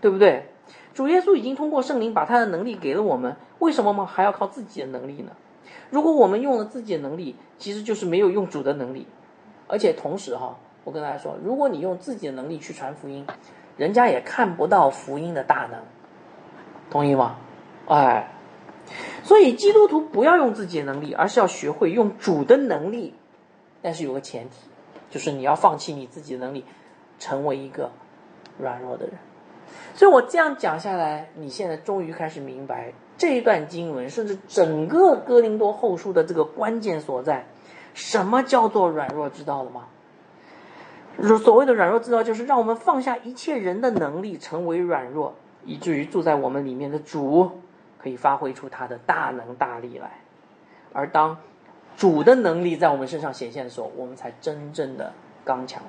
[0.00, 0.50] 对不对？
[0.94, 5.32] 主耶稣已经通过圣灵把他的能力给了我们，为什么我们还要靠自己的能力呢？
[5.90, 9.06] 如果我们用了自己的能力，其实就是没有用主的能力。
[9.66, 13.26] 而且同时哈，我跟大家说，如果你用自己的能力去传福音，
[13.76, 15.80] 人家也看不到福音的大能，
[16.90, 17.36] 同意吗？
[17.86, 18.32] 哎，
[19.22, 23.14] 所以基督徒不要用自己的能力，而是要学会用主的能力。
[23.82, 24.56] 但是有个前提，
[25.10, 26.64] 就是你要放弃你自己的能力，
[27.18, 27.90] 成为一个
[28.58, 29.14] 软弱的人。
[29.94, 37.46] 所以我这样讲下来，你现在终于开始明白这一段经文，甚至整个哥林多后书的这个关键所在。
[37.94, 39.30] 什么叫做软弱？
[39.30, 39.86] 知道了吗？
[41.42, 45.34] 所谓的软弱，知道就是让我们放下一切人的能力，成为软弱，
[45.64, 47.52] 以至于住在我们里面的主
[48.06, 50.20] 可以发挥出他的大能大力来。
[50.92, 51.38] 而当
[51.96, 55.12] 主的能力在我们身上显现的时候，我们才真正的
[55.44, 55.82] 刚强。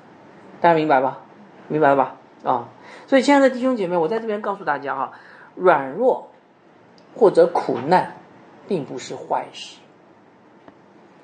[0.60, 1.20] 大家明白吧？
[1.68, 2.16] 明白吧？
[2.42, 2.68] 啊！
[3.06, 5.12] 所以，亲爱的弟兄姐妹，我在这边告诉大家啊，
[5.54, 6.28] 软弱
[7.14, 8.14] 或者苦难，
[8.66, 9.78] 并不是坏事。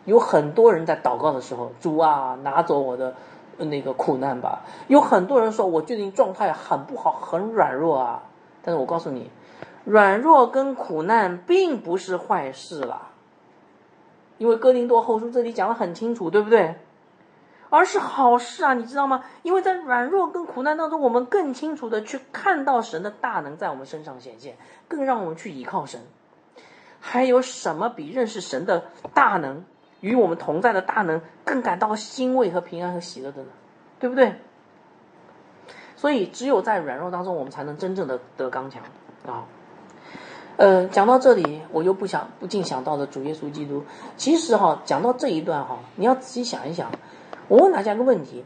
[0.04, 3.14] 有很多人在祷告的时候，主啊，拿走我的
[3.58, 4.60] 那个苦难吧。
[4.86, 8.22] 有很多人说，我最近状态很不好，很软弱啊。
[8.62, 9.30] 但是我告诉你，
[9.84, 13.10] 软弱跟苦难并不是坏事啦。
[14.38, 16.76] 因为哥林多后书这里讲的很清楚，对不对？
[17.70, 19.24] 而是好事啊，你知道吗？
[19.42, 24.56] 因为在软弱跟苦难当中，我们更清楚的去看到神的大能在我们身上显现，
[24.86, 26.00] 更让我们去依靠神。
[27.00, 29.64] 还有什么比认识神的大能
[30.00, 33.48] 与我们同在的大能更感到欣慰和平安和喜乐的呢？
[33.98, 34.34] 对不对？
[35.96, 38.82] 所以，只有在软弱当中，我们才能真正的得刚强
[39.26, 39.44] 啊。
[40.56, 43.82] 呃，讲到这里，我又不想不禁想到了主耶稣基督。
[44.16, 46.92] 其实哈，讲到这一段哈，你要仔细想一想。
[47.48, 48.44] 我问大家一个问题：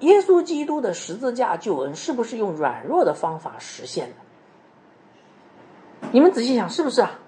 [0.00, 6.08] 耶稣基督的十字架救恩是不是用软弱的方法实现的？
[6.12, 7.18] 你们仔细想，是不是啊？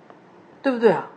[0.62, 1.10] 对不对啊？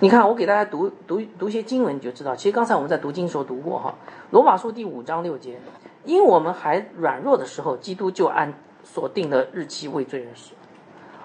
[0.00, 2.34] 你看，我给大家读读读些经文，你就知道。
[2.36, 3.94] 其实刚才我们在读经时候读过哈，
[4.30, 5.60] 《罗马书》第五章六节：
[6.04, 8.54] 因我们还软弱的时候，基督就按
[8.86, 10.54] 所定的日期为罪人死。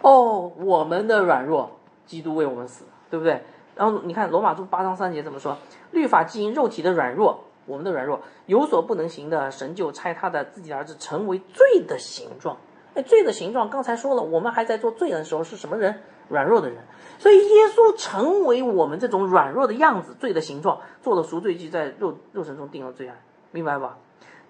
[0.01, 3.43] 哦，我们的软弱，基督为我们死，对不对？
[3.75, 5.55] 然后你看《罗马书》八章三节怎么说？
[5.91, 12.57] 律法基因肉体的软弱，我们的软弱有所不能行的，神就差他的自己的儿子成为罪的形状。
[12.95, 16.01] 哎，罪的形状，刚才说了，我们还在做罪人的时候是什么人？
[16.27, 16.79] 软弱的人。
[17.19, 23.17] 所以耶稣成为我们这种软弱的样子，罪的形状，做了赎罪祭，在肉肉身中定了罪案，
[23.51, 23.97] 明白吧？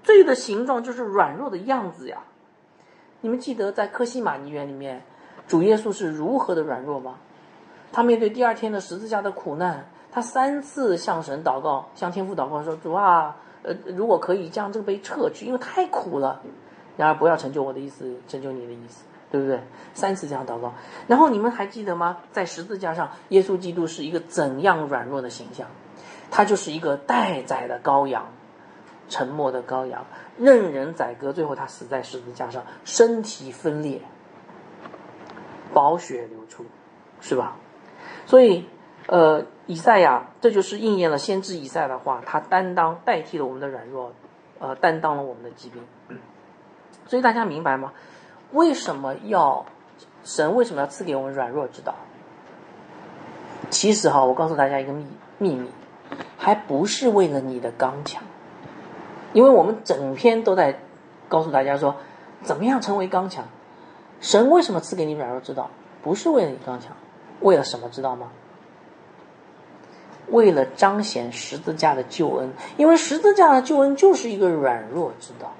[0.01, 2.23] 罪的形状就是软弱的样子呀。
[3.21, 5.03] 你们记得在科西玛尼园里面，
[5.47, 7.15] 主耶稣是如何的软弱吗？
[7.91, 16.41] 他面对第二天的十字架的苦难，他三次向神祷告，向天父祷告说：“主啊，呃，如果可以将这个杯撤去，因为太苦了。
[16.97, 19.59] 然而不要成就我的意思，成就你的意思，对不对？”
[19.93, 20.73] 三次这样祷告。
[21.07, 22.17] 然后你们还记得吗？
[22.31, 25.67] 在十字架上，耶稣基督是一个怎样软弱的形象？
[26.31, 28.25] 他就是一个待宰的羔羊，
[29.11, 30.05] 沉默的羔羊，
[30.37, 34.01] 任人宰割，最后他死在十字架上，身体分裂，
[35.73, 36.65] 宝血流出，
[37.19, 37.57] 是吧？
[38.25, 38.65] 所以，
[39.07, 44.13] 呃，以赛亚这就是应验了先知以赛的话，他担当代替了我们的软弱，
[44.59, 45.83] 呃，担当了我们的疾病。
[47.05, 47.91] 所以大家明白吗？
[48.53, 49.65] 为什么要
[50.23, 51.95] 神为什么要赐给我们软弱之道？
[53.69, 55.05] 其实哈，我告诉大家一个秘
[55.37, 55.69] 秘密，
[56.37, 58.23] 还不是为了你的刚强，
[59.33, 60.79] 因为我们整篇都在
[61.29, 61.95] 告诉大家说，
[62.43, 63.45] 怎么样成为刚强。
[64.19, 65.69] 神为什么赐给你软弱之道？
[66.03, 66.91] 不是为了你刚强。
[67.39, 68.31] 为了什么知道吗？
[70.27, 75.51] 为了彰显十字架的救恩，因为十字架的救恩就是一个软弱之道。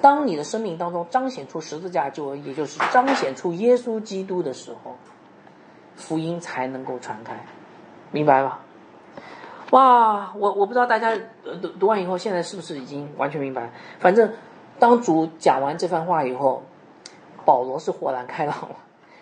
[0.00, 4.96] 当你的生命当中彰显出十字架救恩，也就是彰显出耶稣基督的时候，
[5.94, 7.44] 福音才能够传开，
[8.10, 8.60] 明白吧？
[9.70, 11.14] 哇，我我不知道大家
[11.60, 13.70] 读读完以后，现在是不是已经完全明白？
[13.98, 14.32] 反正
[14.78, 16.62] 当主讲完这番话以后，
[17.44, 18.76] 保罗是豁然开朗了。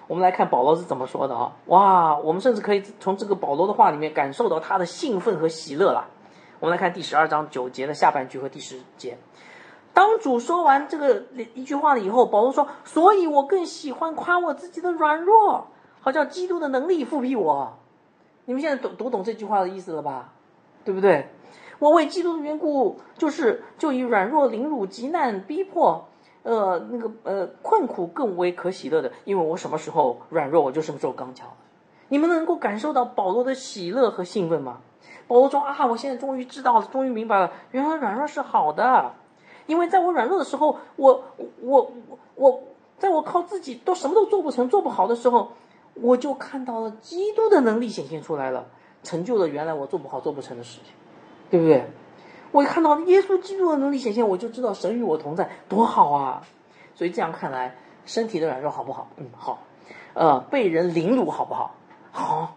[0.06, 1.52] 我们来看保罗是怎么说的啊？
[1.66, 6.06] 哇，我们甚至可以从这个保罗的话里面感受到他的兴奋和喜乐了。
[6.60, 9.18] 我们来看第十二章九节的下半句和第十节。
[9.92, 11.24] 当主说完这个
[11.54, 15.66] 一句话了以后，保罗说：“所以我更喜欢夸我自己的软弱，
[16.00, 17.72] 好叫基督的能力复辟我。”
[18.48, 20.34] 你们现在读读懂这句话的意思了吧？
[20.86, 21.28] 对不对？
[21.78, 26.06] 我为基督的缘故，就是就以软弱、凌辱、极难、逼迫。
[26.42, 31.48] 呃，那个呃，困苦更为可喜乐的，因为我什么时候软弱，我就什么时候刚强。
[32.08, 34.78] 你们能够感受到保罗的喜乐和兴奋吗？
[35.26, 39.12] 保罗说啊，我现在终于知道了，终于明白了，原来软弱是好的，
[39.66, 41.24] 因为在我软弱的时候，我
[41.60, 41.90] 我
[42.36, 42.62] 我，
[42.96, 45.50] 在我靠自己都什么都做不成、做不好的时候，
[45.94, 48.68] 我就看到了基督的能力显现出来了，
[49.02, 50.92] 成就了原来我做不好、做不成的事情，
[51.50, 51.84] 对不对？
[52.52, 56.42] 我一看到耶稣基督的能力显现，我就知道神与我同在，多好啊！
[56.94, 57.74] 所以这样看来，
[58.06, 59.08] 身体的软弱好不好？
[59.16, 59.58] 嗯，好。
[60.14, 61.74] 呃，被人凌辱好不好？
[62.12, 62.56] 好。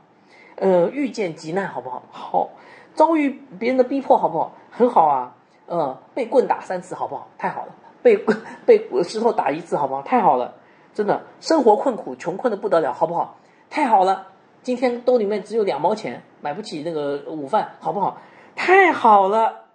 [0.56, 2.04] 呃，遇见急难好不好？
[2.12, 2.50] 好。
[2.94, 4.54] 遭遇别人的逼迫好不好？
[4.72, 5.36] 很好啊。
[5.66, 7.28] 呃，被棍打三次好不好？
[7.38, 7.76] 太好了。
[8.02, 8.18] 被
[8.66, 10.02] 被石头打一次好不好？
[10.02, 10.54] 太好了。
[10.94, 13.36] 真的，生活困苦，穷困的不得了，好不好？
[13.70, 14.28] 太好了。
[14.64, 18.18] 今天兜里面只有两毛钱，买不起那个午饭，好不好？
[18.56, 19.66] 太好了。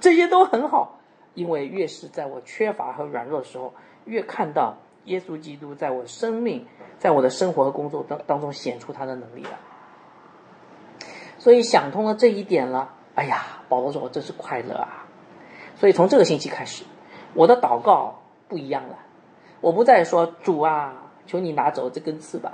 [0.00, 0.98] 这些都很好，
[1.34, 3.72] 因为越是在我缺乏和软弱的时候，
[4.04, 6.66] 越看到耶稣基督在我生命、
[6.98, 9.58] 在我的生活和工作当当中显出他的能力了。
[11.38, 15.06] 所以想通了这一点了，哎呀，保罗说我真是快乐啊！
[15.76, 16.84] 所以从这个星期开始，
[17.34, 18.98] 我的祷告不一样了，
[19.60, 22.52] 我不再说主啊，求你拿走这根刺吧，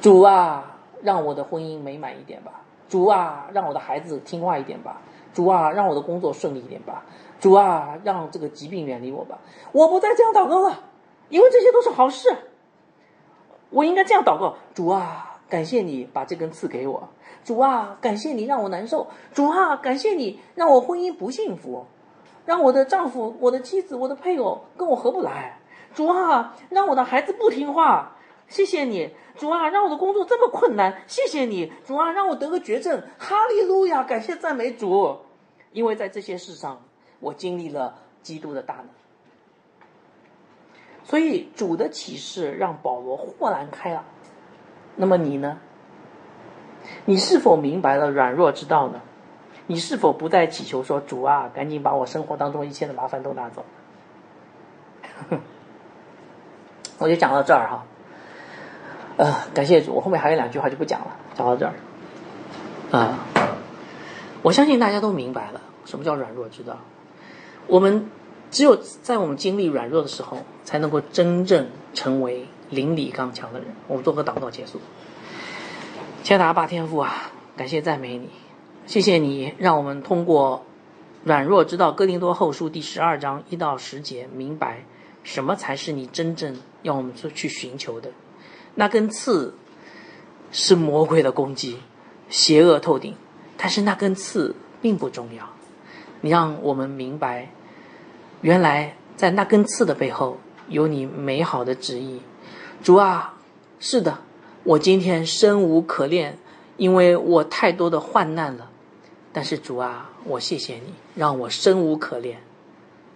[0.00, 5.00] 主啊，让我的婚姻美满一点吧，主啊，让我的孩子听话一点吧。
[5.34, 7.04] 主啊，让我的工作顺利一点吧。
[7.38, 9.38] 主啊，让这个疾病远离我吧。
[9.72, 10.84] 我不再这样祷告了，
[11.28, 12.28] 因为这些都是好事。
[13.70, 17.08] 我应该这样祷告：主啊，感谢你把这根刺给我。
[17.44, 19.08] 主啊，感谢你让我难受。
[19.32, 21.86] 主啊，感谢你让我婚姻不幸福，
[22.44, 25.60] 让我的丈夫、我的妻子、我的配偶跟我合不来。
[25.94, 28.16] 主啊，让我的孩子不听话。
[28.48, 29.14] 谢谢你。
[29.38, 35.18] 主啊，让我的工作这么困难，谢谢你，主啊，让我得个绝症，哈利路亚，感谢赞美主，
[35.72, 36.82] 因为在这些事上，
[37.20, 38.88] 我经历了基督的大能，
[41.04, 44.04] 所以主的启示让保罗豁然开朗。
[44.96, 45.58] 那么你呢？
[47.04, 49.00] 你是否明白了软弱之道呢？
[49.66, 53.64] 你是否不再祈求说主啊，赶紧把我生活当中一切的麻烦都拿走？
[56.98, 57.84] 我就讲到这儿哈。
[59.18, 61.74] 呃，感谢主，我后面还有两句话就不讲了，讲到这儿。
[62.92, 63.26] 啊，
[64.42, 66.78] 我相信大家都明白了什么叫软弱之道。
[67.66, 68.08] 我们
[68.52, 73.68] 只有在我们经历软弱的时候，才能够真正成为邻里刚强的人。
[73.88, 74.80] 我们做个祷告结束。
[76.22, 78.30] 天达霸天父啊，感谢赞美你，
[78.86, 80.64] 谢谢你让我们通过
[81.24, 84.84] 软弱之道哥林多后书第十二章一到十节，明白
[85.24, 88.10] 什么才是你真正要我们去去寻求的。
[88.78, 89.54] 那根刺
[90.52, 91.80] 是魔鬼的攻击，
[92.28, 93.12] 邪恶透顶。
[93.56, 95.50] 但是那根刺并不重要。
[96.20, 97.50] 你让我们明白，
[98.40, 102.20] 原来在那根刺的背后有你美好的旨意。
[102.80, 103.34] 主啊，
[103.80, 104.20] 是的，
[104.62, 106.38] 我今天生无可恋，
[106.76, 108.70] 因为我太多的患难了。
[109.32, 112.38] 但是主啊，我谢谢你，让我生无可恋，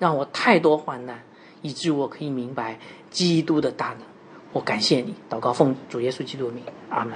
[0.01, 1.23] 让我太多患难，
[1.61, 2.81] 以致我可以明白
[3.13, 4.12] 基督的大能。
[4.53, 7.15] 我感谢你，祷告奉主耶稣基督的名，阿门。